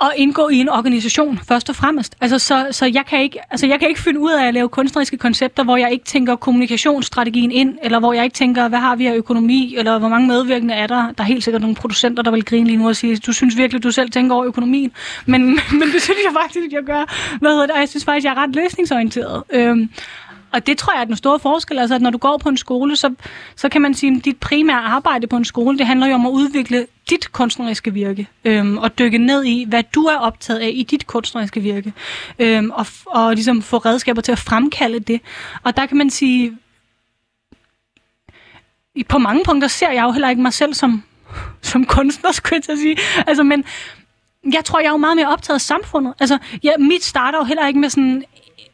[0.00, 2.16] at indgå i en organisation, først og fremmest.
[2.20, 4.68] Altså, så, så jeg, kan ikke, altså, jeg kan ikke finde ud af at lave
[4.68, 8.96] kunstneriske koncepter, hvor jeg ikke tænker kommunikationsstrategien ind, eller hvor jeg ikke tænker, hvad har
[8.96, 11.12] vi af økonomi, eller hvor mange medvirkende er der.
[11.18, 13.56] Der er helt sikkert nogle producenter, der vil grine lige nu og sige, du synes
[13.56, 14.92] virkelig, du selv tænker over økonomien.
[15.26, 15.42] Men,
[15.80, 17.36] men det synes jeg faktisk, jeg gør.
[17.38, 17.74] Hvad hedder det?
[17.74, 19.42] Og jeg synes faktisk, jeg er ret løsningsorienteret.
[19.50, 19.90] Øhm,
[20.52, 21.78] og det tror jeg er den store forskel.
[21.78, 23.14] Altså, at når du går på en skole, så,
[23.56, 26.26] så kan man sige, at dit primære arbejde på en skole, det handler jo om
[26.26, 30.70] at udvikle dit kunstneriske virke, øhm, og dykke ned i, hvad du er optaget af
[30.74, 31.92] i dit kunstneriske virke,
[32.38, 35.20] øhm, og, og ligesom få redskaber til at fremkalde det.
[35.62, 36.56] Og der kan man sige,
[39.08, 41.02] på mange punkter ser jeg jo heller ikke mig selv som,
[41.62, 42.96] som kunstner, skulle jeg sige.
[43.26, 43.64] Altså, men
[44.52, 46.14] jeg tror, jeg er jo meget mere optaget af samfundet.
[46.20, 48.24] Altså, ja, mit starter jo heller ikke med sådan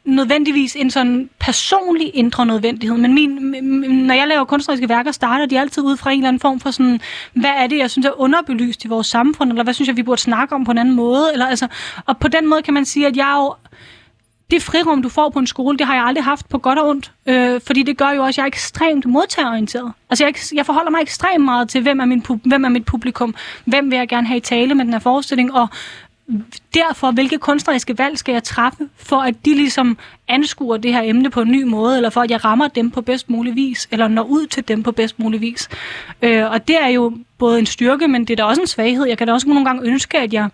[0.07, 3.29] nødvendigvis en sådan personlig indre nødvendighed, men min,
[4.05, 6.71] når jeg laver kunstneriske værker, starter de altid ud fra en eller anden form for
[6.71, 7.01] sådan,
[7.33, 10.03] hvad er det, jeg synes er underbelyst i vores samfund, eller hvad synes jeg, vi
[10.03, 11.67] burde snakke om på en anden måde, eller altså,
[12.05, 13.53] og på den måde kan man sige, at jeg jo
[14.51, 16.87] det frirum, du får på en skole, det har jeg aldrig haft på godt og
[16.87, 17.11] ondt.
[17.25, 19.91] Øh, fordi det gør jo også, at jeg er ekstremt modtagerorienteret.
[20.09, 23.35] Altså, jeg, jeg forholder mig ekstremt meget til, hvem er, min, hvem er mit publikum,
[23.65, 25.67] hvem vil jeg gerne have i tale med den her forestilling, og
[26.73, 29.97] derfor, hvilke kunstneriske valg skal jeg træffe, for at de ligesom
[30.27, 33.01] anskuer det her emne på en ny måde, eller for at jeg rammer dem på
[33.01, 35.69] bedst mulig vis, eller når ud til dem på bedst mulig vis.
[36.21, 39.05] Øh, og det er jo både en styrke, men det er da også en svaghed.
[39.05, 40.49] Jeg kan da også nogle gange ønske, at jeg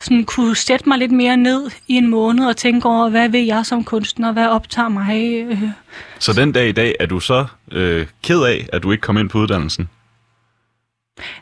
[0.00, 3.44] sådan kunne sætte mig lidt mere ned i en måned og tænke over, hvad vil
[3.44, 5.44] jeg som kunstner, hvad optager mig?
[5.50, 5.62] Øh.
[6.18, 9.18] Så den dag i dag er du så øh, ked af, at du ikke kom
[9.18, 9.88] ind på uddannelsen?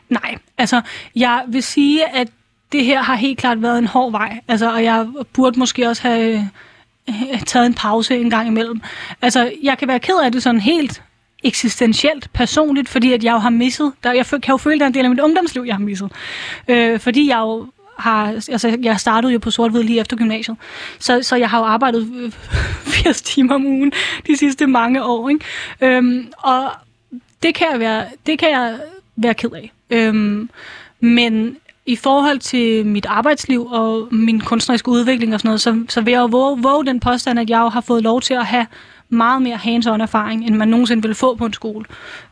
[0.09, 0.81] Nej, altså
[1.15, 2.27] jeg vil sige, at
[2.73, 4.39] det her har helt klart været en hård vej.
[4.47, 6.49] Altså, og jeg burde måske også have
[7.09, 8.81] øh, taget en pause en gang imellem.
[9.21, 11.01] Altså, jeg kan være ked af det sådan helt
[11.43, 14.85] eksistentielt, personligt, fordi at jeg jo har misset, der, jeg kan jo føle, at der
[14.85, 16.11] er en del af mit ungdomsliv, jeg har misset.
[16.67, 17.67] Øh, fordi jeg jo
[17.97, 20.57] har, altså jeg startede jo på sort lige efter gymnasiet,
[20.99, 22.31] så, så jeg har jo arbejdet øh,
[23.03, 23.91] 80 timer om ugen
[24.27, 25.45] de sidste mange år, ikke?
[25.81, 26.71] Øhm, og
[27.43, 28.79] det kan jeg være, det kan jeg
[29.15, 29.71] være ked af.
[29.89, 30.49] Øhm,
[30.99, 36.01] men i forhold til mit arbejdsliv og min kunstneriske udvikling og sådan noget, så, så
[36.01, 38.45] vil jeg jo våge, våge den påstand, at jeg jo har fået lov til at
[38.45, 38.65] have
[39.09, 41.85] meget mere hands-on erfaring, end man nogensinde ville få på en skole.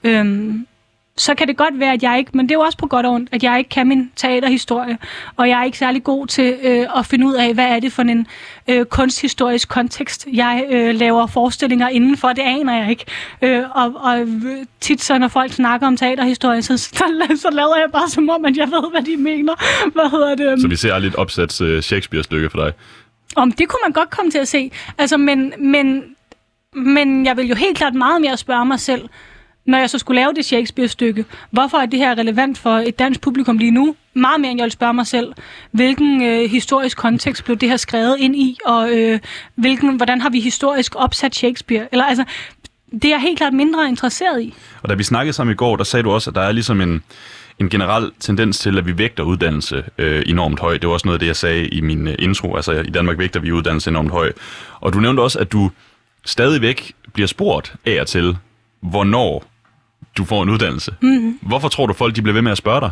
[0.04, 0.68] Øhm,
[1.18, 3.05] så kan det godt være, at jeg ikke, men det er jo også på godt
[3.05, 4.97] og ondt, at jeg ikke kan min teaterhistorie,
[5.36, 7.93] og jeg er ikke særlig god til øh, at finde ud af, hvad er det
[7.93, 8.28] for en
[8.68, 13.05] øh, kunsthistorisk kontekst, jeg øh, laver forestillinger indenfor, det aner jeg ikke.
[13.41, 14.28] Øh, og, og
[14.80, 16.89] tit så, når folk snakker om teaterhistorie, så, så,
[17.36, 19.53] så lader jeg bare som om, at jeg ved, hvad de mener.
[19.93, 20.62] Hvad hedder det?
[20.62, 22.74] Så vi ser lidt opsat uh, Shakespeare-stykke for dig?
[23.36, 24.72] Om det kunne man godt komme til at se.
[24.97, 26.03] Altså, men, men,
[26.74, 29.09] men jeg vil jo helt klart meget mere spørge mig selv,
[29.66, 33.22] når jeg så skulle lave det Shakespeare-stykke, hvorfor er det her relevant for et dansk
[33.22, 33.95] publikum lige nu?
[34.14, 35.34] Meget mere end jeg vil spørge mig selv,
[35.72, 39.20] hvilken øh, historisk kontekst blev det her skrevet ind i, og øh,
[39.55, 41.88] hvilken, hvordan har vi historisk opsat Shakespeare?
[41.91, 42.24] Eller altså,
[42.91, 44.53] det er jeg helt klart mindre interesseret i.
[44.82, 46.82] Og da vi snakkede sammen i går, der sagde du også, at der er ligesom
[46.82, 47.03] en,
[47.59, 50.82] en generel tendens til, at vi vægter uddannelse øh, enormt højt.
[50.82, 52.55] Det var også noget af det, jeg sagde i min øh, intro.
[52.55, 54.34] Altså, i Danmark vægter vi uddannelse enormt højt.
[54.80, 55.72] Og du nævnte også, at du
[56.26, 58.38] stadigvæk bliver spurgt af og til,
[58.82, 59.51] hvornår
[60.18, 60.95] du får en uddannelse.
[61.01, 61.39] Mm-hmm.
[61.41, 62.91] Hvorfor tror du, folk de bliver ved med at spørge dig?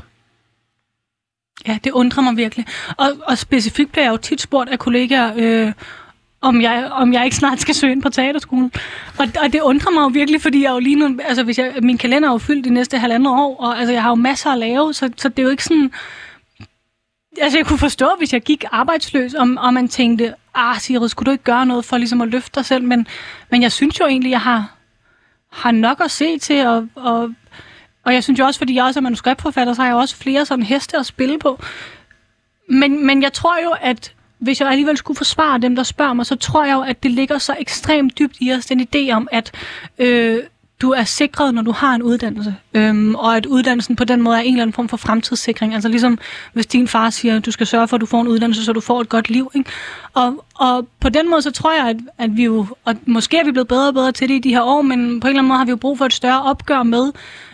[1.68, 2.66] Ja, det undrer mig virkelig.
[2.98, 5.74] Og, og specifikt bliver jeg jo tit spurgt af kollegaer, øh,
[6.42, 8.72] om jeg, om jeg ikke snart skal søge ind på teaterskolen.
[9.18, 11.74] Og, og det undrer mig jo virkelig, fordi jeg jo lige nu, altså hvis jeg,
[11.82, 14.50] min kalender er jo fyldt de næste halvandet år, og altså jeg har jo masser
[14.50, 15.92] at lave, så, så det er jo ikke sådan...
[17.42, 21.26] Altså jeg kunne forstå, hvis jeg gik arbejdsløs, om, og man tænkte, ah Sirius, skulle
[21.26, 22.84] du ikke gøre noget for ligesom at løfte dig selv?
[22.84, 23.08] Men,
[23.52, 24.76] men jeg synes jo egentlig, jeg har,
[25.52, 27.34] har nok at se til, og, og,
[28.06, 30.46] og jeg synes jo også, fordi jeg også er manuskriptforfatter, så har jeg også flere
[30.46, 31.62] sådan heste at spille på.
[32.70, 36.26] Men, men jeg tror jo, at hvis jeg alligevel skulle forsvare dem, der spørger mig,
[36.26, 39.28] så tror jeg jo, at det ligger så ekstremt dybt i os, den idé om,
[39.32, 39.52] at
[39.98, 40.44] øh,
[40.82, 44.38] du er sikret, når du har en uddannelse, øhm, og at uddannelsen på den måde
[44.38, 45.74] er en eller anden form for fremtidssikring.
[45.74, 46.20] Altså ligesom
[46.54, 48.74] hvis din far siger, at du skal sørge for, at du får en uddannelse, så
[48.74, 49.52] du får et godt liv.
[49.56, 49.70] Ikke?
[50.14, 53.46] Og, og på den måde, så tror jeg, at, at vi jo, og måske er
[53.46, 55.40] vi blevet bedre og bedre til det i de her år, men på en eller
[55.40, 57.12] anden måde har vi jo brug for et større opgør med,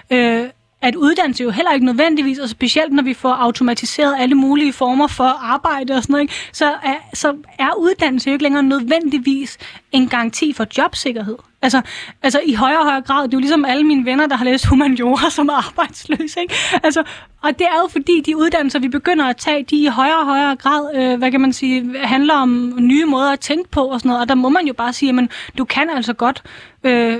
[0.09, 0.43] øh,
[0.85, 5.07] at uddannelse jo heller ikke nødvendigvis, og specielt når vi får automatiseret alle mulige former
[5.07, 9.57] for arbejde og sådan noget, ikke, så, er, så er uddannelse jo ikke længere nødvendigvis
[9.91, 11.37] en garanti for jobsikkerhed.
[11.61, 11.81] Altså,
[12.23, 14.45] altså i højere og højere grad, det er jo ligesom alle mine venner, der har
[14.45, 16.39] læst humaniora som er arbejdsløse.
[16.41, 16.53] Ikke?
[16.83, 17.03] Altså,
[17.41, 20.25] og det er jo fordi, de uddannelser, vi begynder at tage, de i højere og
[20.25, 23.99] højere grad, øh, hvad kan man sige, handler om nye måder at tænke på og
[23.99, 24.21] sådan noget.
[24.21, 26.43] Og der må man jo bare sige, at du kan altså godt
[26.83, 27.17] øh,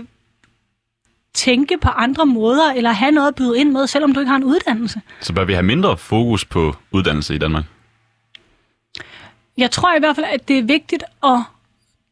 [1.35, 4.37] tænke på andre måder, eller have noget at byde ind med, selvom du ikke har
[4.37, 5.01] en uddannelse.
[5.21, 7.63] Så bør vi have mindre fokus på uddannelse i Danmark?
[9.57, 11.39] Jeg tror i hvert fald, at det er vigtigt at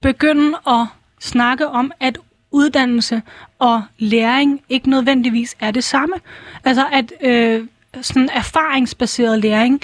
[0.01, 0.85] begynde at
[1.19, 2.17] snakke om, at
[2.51, 3.21] uddannelse
[3.59, 6.15] og læring ikke nødvendigvis er det samme.
[6.63, 7.67] Altså at øh,
[8.01, 9.81] sådan erfaringsbaseret læring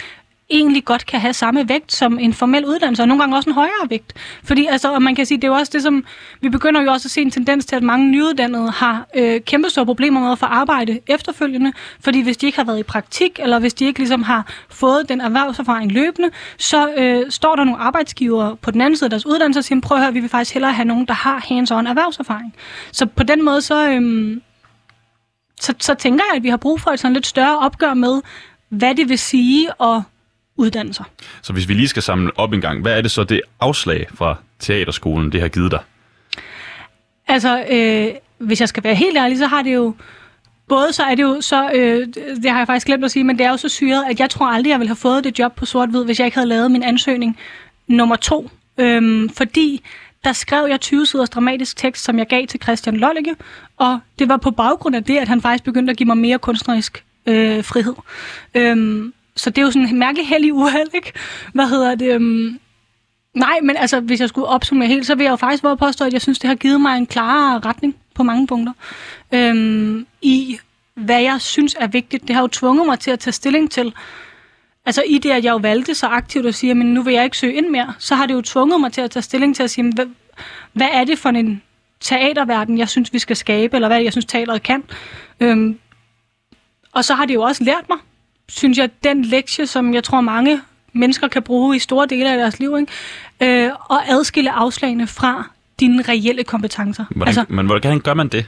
[0.49, 3.53] egentlig godt kan have samme vægt som en formel uddannelse, og nogle gange også en
[3.53, 4.13] højere vægt.
[4.43, 6.05] Fordi altså, og man kan sige, det er jo også det, som
[6.41, 9.69] vi begynder jo også at se en tendens til, at mange nyuddannede har øh, kæmpe
[9.69, 13.39] store problemer med at få arbejde efterfølgende, fordi hvis de ikke har været i praktik,
[13.39, 17.81] eller hvis de ikke ligesom har fået den erhvervserfaring løbende, så øh, står der nogle
[17.81, 20.29] arbejdsgivere på den anden side af deres uddannelse og siger, prøv at høre, vi vil
[20.29, 22.55] faktisk hellere have nogen, der har hands-on erhvervserfaring.
[22.91, 24.37] Så på den måde, så, øh,
[25.61, 28.21] så, så tænker jeg, at vi har brug for et sådan lidt større opgør med,
[28.69, 30.01] hvad det vil sige at
[30.59, 31.03] uddannelser.
[31.41, 34.07] Så hvis vi lige skal samle op en gang, hvad er det så det afslag
[34.13, 35.79] fra teaterskolen, det har givet dig?
[37.27, 38.07] Altså, øh,
[38.37, 39.95] hvis jeg skal være helt ærlig, så har det jo
[40.67, 42.07] både så er det jo så, øh,
[42.43, 44.29] det har jeg faktisk glemt at sige, men det er jo så syret, at jeg
[44.29, 46.71] tror aldrig, jeg ville have fået det job på sort-hvid, hvis jeg ikke havde lavet
[46.71, 47.37] min ansøgning
[47.87, 48.49] nummer to.
[48.77, 49.83] Øhm, fordi
[50.23, 53.35] der skrev jeg 20 siders dramatisk tekst, som jeg gav til Christian Lollige,
[53.77, 56.39] og det var på baggrund af det, at han faktisk begyndte at give mig mere
[56.39, 57.93] kunstnerisk øh, frihed.
[58.55, 61.13] Øhm, så det er jo sådan en mærkelig heldig uheld, ikke?
[61.53, 62.15] Hvad hedder det?
[62.15, 62.59] Um...
[63.33, 66.05] Nej, men altså, hvis jeg skulle opsummere helt, så vil jeg jo faktisk våge påstå,
[66.05, 68.73] at jeg synes, det har givet mig en klarere retning på mange punkter.
[69.31, 70.59] Øhm, I
[70.99, 72.27] hvad jeg synes er vigtigt.
[72.27, 73.93] Det har jo tvunget mig til at tage stilling til,
[74.85, 77.23] altså i det, at jeg jo valgte så aktivt at sige, men nu vil jeg
[77.23, 79.63] ikke søge ind mere, så har det jo tvunget mig til at tage stilling til
[79.63, 80.05] at sige, hvad,
[80.73, 81.61] hvad er det for en
[81.99, 84.83] teaterverden, jeg synes, vi skal skabe, eller hvad jeg synes, teateret kan.
[85.39, 85.79] Øhm,
[86.91, 87.97] og så har det jo også lært mig,
[88.49, 90.61] synes jeg, den lektie, som jeg tror mange
[90.93, 93.65] mennesker kan bruge i store dele af deres liv, ikke?
[93.65, 97.05] Øh, og adskille afslagene fra dine reelle kompetencer.
[97.09, 98.45] Hvordan, altså, men hvordan gør man det?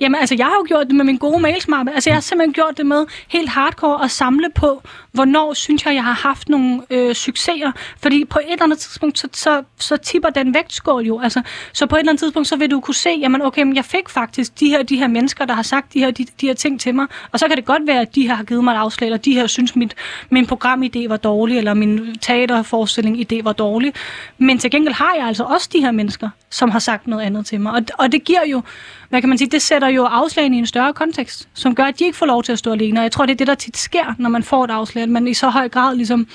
[0.00, 1.92] Jamen, altså, jeg har jo gjort det med min gode mailsmappe.
[1.92, 4.82] Altså, jeg har simpelthen gjort det med helt hardcore at samle på,
[5.16, 7.72] hvornår synes jeg, jeg har haft nogle øh, succeser.
[8.02, 11.20] Fordi på et eller andet tidspunkt, så, så, så tipper den vægtskål jo.
[11.20, 11.42] Altså,
[11.72, 13.84] så på et eller andet tidspunkt, så vil du kunne se, jamen, okay, men jeg
[13.84, 16.54] fik faktisk de her, de her mennesker, der har sagt de her, de, de her
[16.54, 17.06] ting til mig.
[17.32, 19.18] Og så kan det godt være, at de her har givet mig et afslag, eller
[19.18, 19.94] de her synes, mit,
[20.30, 23.92] min programidé var dårlig, eller min teaterforestilling idé var dårlig.
[24.38, 27.46] Men til gengæld har jeg altså også de her mennesker, som har sagt noget andet
[27.46, 27.72] til mig.
[27.72, 28.62] Og, og det giver jo,
[29.08, 31.98] hvad kan man sige, det sætter jo afslagene i en større kontekst, som gør, at
[31.98, 33.00] de ikke får lov til at stå alene.
[33.00, 35.12] Og jeg tror, det er det, der tit sker, når man får et afslag, at
[35.12, 36.26] man i så høj grad ligesom,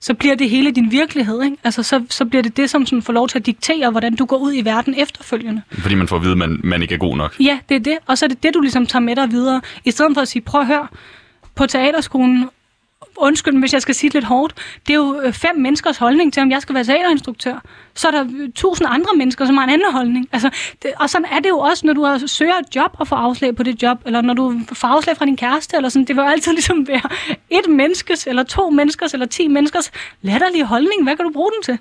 [0.00, 1.42] så bliver det hele din virkelighed.
[1.42, 1.56] Ikke?
[1.64, 4.24] Altså, så, så bliver det det, som sådan får lov til at diktere, hvordan du
[4.24, 5.62] går ud i verden efterfølgende.
[5.72, 7.36] Fordi man får at vide, at man, man ikke er god nok.
[7.40, 7.98] Ja, det er det.
[8.06, 9.60] Og så er det det, du ligesom tager med dig videre.
[9.84, 10.86] I stedet for at sige, prøv at høre,
[11.54, 12.48] på teaterskolen
[13.20, 14.54] undskyld, hvis jeg skal sige det lidt hårdt,
[14.86, 17.62] det er jo øh, fem menneskers holdning til, om jeg skal være teaterinstruktør.
[17.94, 20.28] Så er der øh, tusind andre mennesker, som har en anden holdning.
[20.32, 20.50] Altså,
[20.82, 23.56] det, og sådan er det jo også, når du søger et job og får afslag
[23.56, 26.06] på det job, eller når du får afslag fra din kæreste, eller sådan.
[26.06, 27.08] Det vil jo altid ligesom være
[27.50, 29.90] et menneskes, eller to menneskers, eller ti menneskers
[30.22, 31.02] latterlige holdning.
[31.02, 31.78] Hvad kan du bruge den til?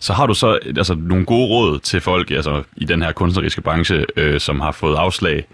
[0.00, 3.60] Så har du så altså, nogle gode råd til folk altså, i den her kunstneriske
[3.60, 5.46] branche, øh, som har fået afslag?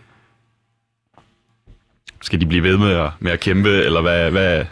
[2.22, 4.64] Skal de blive ved med at, med at kæmpe, eller hvad, hvad,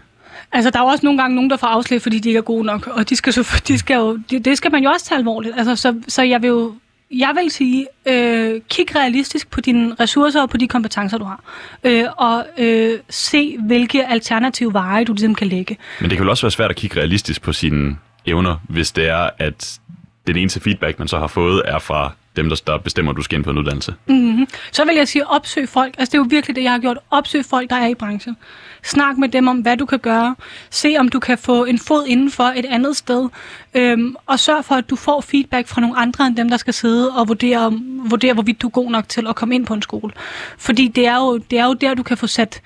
[0.52, 2.42] Altså, der er jo også nogle gange nogen, der får afslag, fordi de ikke er
[2.42, 5.06] gode nok, og de skal så, de skal jo, det, det skal man jo også
[5.06, 5.54] tage alvorligt.
[5.56, 6.74] Altså, så, så jeg vil jo
[7.14, 11.40] jeg vil sige, øh, kig realistisk på dine ressourcer og på de kompetencer, du har.
[11.84, 15.78] Øh, og øh, se, hvilke alternative veje, du ligesom kan lægge.
[16.00, 17.96] Men det kan vel også være svært at kigge realistisk på sine
[18.26, 19.80] evner, hvis det er, at
[20.26, 23.22] den eneste feedback, man så har fået, er fra dem, der, der bestemmer, at du
[23.22, 23.94] skal ind på en uddannelse.
[24.06, 24.46] Mm-hmm.
[24.72, 25.94] Så vil jeg sige, opsøg folk.
[25.98, 26.98] Altså, det er jo virkelig det, jeg har gjort.
[27.10, 28.36] Opsøg folk, der er i branchen.
[28.82, 30.34] Snak med dem om, hvad du kan gøre.
[30.70, 33.28] Se, om du kan få en fod indenfor et andet sted.
[33.74, 36.74] Øhm, og sørg for, at du får feedback fra nogle andre end dem, der skal
[36.74, 39.82] sidde og vurdere, vurdere, hvorvidt du er god nok til at komme ind på en
[39.82, 40.12] skole.
[40.58, 42.62] Fordi det er jo, det er jo der, du kan få sat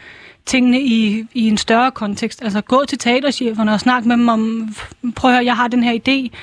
[0.46, 2.42] tingene i, i en større kontekst.
[2.42, 4.74] Altså gå til teatercheferne og snak med dem om,
[5.16, 6.36] prøv at høre, jeg har den her idé.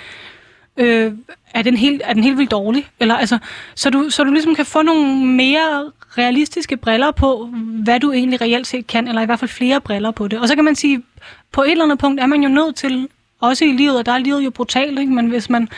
[0.77, 1.11] Øh,
[1.53, 2.87] er den helt, er den helt vildt dårlig?
[2.99, 3.37] Eller, altså,
[3.75, 7.49] så, du, så du ligesom kan få nogle mere realistiske briller på,
[7.83, 10.39] hvad du egentlig reelt set kan, eller i hvert fald flere briller på det.
[10.39, 11.03] Og så kan man sige,
[11.51, 13.07] på et eller andet punkt er man jo nødt til,
[13.39, 15.11] også i livet, og der er livet jo brutalt, ikke?
[15.11, 15.69] men hvis man,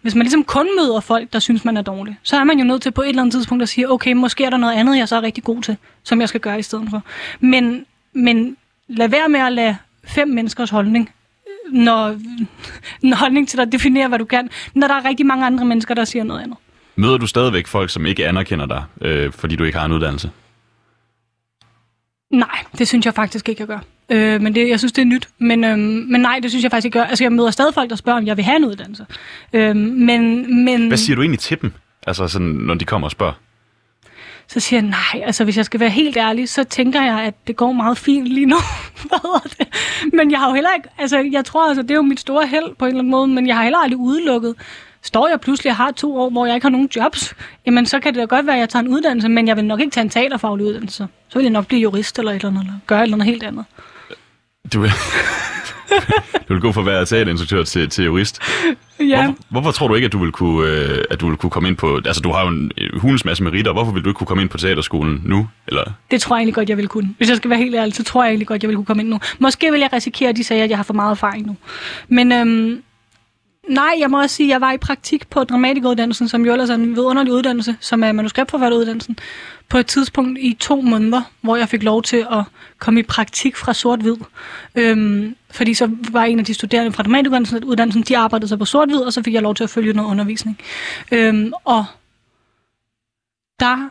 [0.00, 2.64] hvis man ligesom kun møder folk, der synes, man er dårlig, så er man jo
[2.64, 4.98] nødt til på et eller andet tidspunkt at sige, okay, måske er der noget andet,
[4.98, 7.02] jeg så er rigtig god til, som jeg skal gøre i stedet for.
[7.40, 8.56] Men, men
[8.88, 11.10] lad være med at lade fem menneskers holdning
[11.72, 12.16] når,
[13.02, 15.94] en holdning til dig definerer, hvad du kan, når der er rigtig mange andre mennesker,
[15.94, 16.58] der siger noget andet.
[16.96, 20.30] Møder du stadigvæk folk, som ikke anerkender dig, øh, fordi du ikke har en uddannelse?
[22.30, 23.78] Nej, det synes jeg faktisk ikke, jeg gør.
[24.10, 25.28] Øh, men det, jeg synes, det er nyt.
[25.38, 27.10] Men, øh, men nej, det synes jeg faktisk ikke, jeg gør.
[27.10, 29.06] Altså, jeg møder stadig folk, der spørger, om jeg vil have en uddannelse.
[29.52, 30.88] Øh, men, men...
[30.88, 31.72] Hvad siger du egentlig til dem,
[32.06, 33.32] altså sådan, når de kommer og spørger?
[34.48, 37.34] Så siger jeg, nej, altså hvis jeg skal være helt ærlig, så tænker jeg, at
[37.46, 38.56] det går meget fint lige nu.
[39.58, 39.68] Det?
[40.12, 42.46] Men jeg har jo heller ikke, altså jeg tror altså, det er jo mit store
[42.46, 44.54] held på en eller anden måde, men jeg har heller aldrig udelukket.
[45.02, 47.34] Står jeg pludselig og har to år, hvor jeg ikke har nogen jobs,
[47.66, 49.64] jamen så kan det da godt være, at jeg tager en uddannelse, men jeg vil
[49.64, 51.06] nok ikke tage en teaterfaglig uddannelse.
[51.28, 53.26] Så vil jeg nok blive jurist eller et eller andet, eller gøre et eller andet
[53.26, 53.64] helt andet.
[54.72, 54.90] Du vil,
[56.48, 58.40] du vil gå fra at være teaterinstruktør til, til jurist.
[59.00, 59.22] Ja.
[59.22, 61.68] Hvorfor, hvorfor tror du ikke, at du vil kunne, øh, at du vil kunne komme
[61.68, 62.00] ind på...
[62.04, 63.72] Altså, du har jo en hulens masse meritter.
[63.72, 65.48] Hvorfor vil du ikke kunne komme ind på teaterskolen nu?
[65.68, 65.84] Eller?
[66.10, 67.14] Det tror jeg egentlig godt, jeg vil kunne.
[67.16, 69.02] Hvis jeg skal være helt ærlig, så tror jeg egentlig godt, jeg vil kunne komme
[69.02, 69.20] ind nu.
[69.38, 71.56] Måske vil jeg risikere, at de sagde, at jeg har for meget erfaring nu.
[72.08, 72.82] Men øhm,
[73.68, 76.70] nej, jeg må også sige, at jeg var i praktik på dramatikuddannelsen, som jo ellers
[76.70, 79.18] er en vidunderlig uddannelse, som er manuskriptforfatteruddannelsen
[79.68, 82.44] på et tidspunkt i to måneder, hvor jeg fik lov til at
[82.78, 84.16] komme i praktik fra sort-hvid.
[84.74, 89.00] Øhm, fordi så var en af de studerende fra dramatikuddannelsen, de arbejdede så på sort-hvid,
[89.00, 90.58] og så fik jeg lov til at følge noget undervisning.
[91.12, 91.84] Øhm, og
[93.60, 93.90] der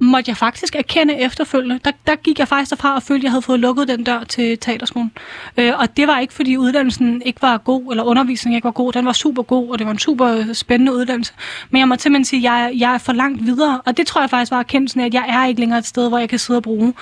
[0.00, 1.80] måtte jeg faktisk erkende efterfølgende.
[1.84, 4.24] Der, der gik jeg faktisk derfra og følte, at jeg havde fået lukket den dør
[4.24, 5.12] til teaterskolen.
[5.56, 8.92] Øh, og det var ikke, fordi uddannelsen ikke var god, eller undervisningen ikke var god.
[8.92, 11.32] Den var super god, og det var en super spændende uddannelse.
[11.70, 13.80] Men jeg må simpelthen sige, at jeg, jeg er for langt videre.
[13.86, 16.08] Og det tror jeg faktisk var erkendelsen af, at jeg er ikke længere et sted,
[16.08, 16.94] hvor jeg kan sidde og bruge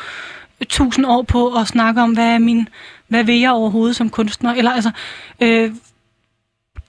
[0.68, 2.68] tusind år på at snakke om, hvad er min
[3.08, 4.54] hvad vil jeg overhovedet som kunstner?
[4.54, 4.90] Eller altså,
[5.40, 5.70] øh,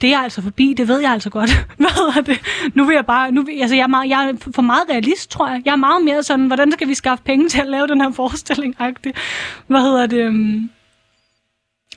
[0.02, 1.50] det er altså forbi, det ved jeg altså godt.
[1.78, 2.40] Hvad er det?
[2.74, 5.32] Nu vil jeg bare, nu vil, altså jeg er, meget, jeg er for meget realist,
[5.32, 5.62] tror jeg.
[5.66, 8.12] Jeg er meget mere sådan, hvordan skal vi skaffe penge til at lave den her
[8.12, 9.12] forestilling -agtig.
[9.68, 10.18] Hvad hedder det?
[10.18, 10.70] Øhm,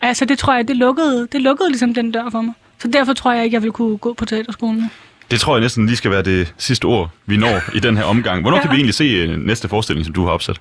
[0.00, 2.54] altså det tror jeg, det lukkede, det lukkede ligesom den dør for mig.
[2.78, 4.90] Så derfor tror jeg ikke, jeg vil kunne gå på teaterskolen
[5.32, 8.04] det tror jeg næsten lige skal være det sidste ord, vi når i den her
[8.04, 8.40] omgang.
[8.40, 8.62] Hvornår ja.
[8.62, 10.60] kan vi egentlig se øh, næste forestilling, som du har opsat?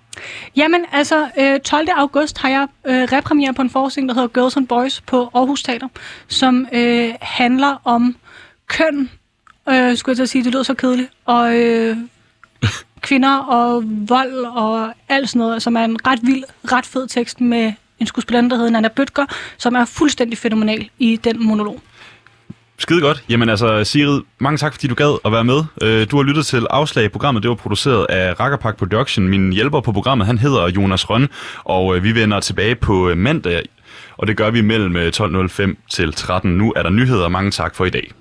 [0.56, 1.28] Jamen, altså,
[1.64, 1.88] 12.
[1.90, 5.30] Øh, august har jeg øh, repremiere på en forestilling, der hedder Girls and Boys på
[5.34, 5.88] Aarhus Teater,
[6.28, 8.16] som øh, handler om
[8.68, 9.10] køn,
[9.70, 11.98] øh, skulle jeg at sige, det lyder så kedeligt, og øh,
[13.02, 17.42] kvinder og vold og alt sådan noget, som er en ret vild, ret fed tekst
[17.42, 19.26] med en skuespiller, der hedder Nana Bøtger,
[19.58, 21.82] som er fuldstændig fænomenal i den monolog.
[22.82, 23.24] Skide godt.
[23.30, 25.64] Jamen altså, Sigrid, mange tak, fordi du gad at være med.
[25.82, 27.12] Øh, du har lyttet til Afslag.
[27.12, 29.28] Programmet det var produceret af Rakkerpak Production.
[29.28, 31.30] Min hjælper på programmet, han hedder Jonas Røn,
[31.64, 33.62] og øh, vi vender tilbage på øh, mandag,
[34.18, 36.52] og det gør vi mellem 12.05 til 13.
[36.58, 37.28] Nu er der nyheder.
[37.28, 38.12] Mange tak for i dag.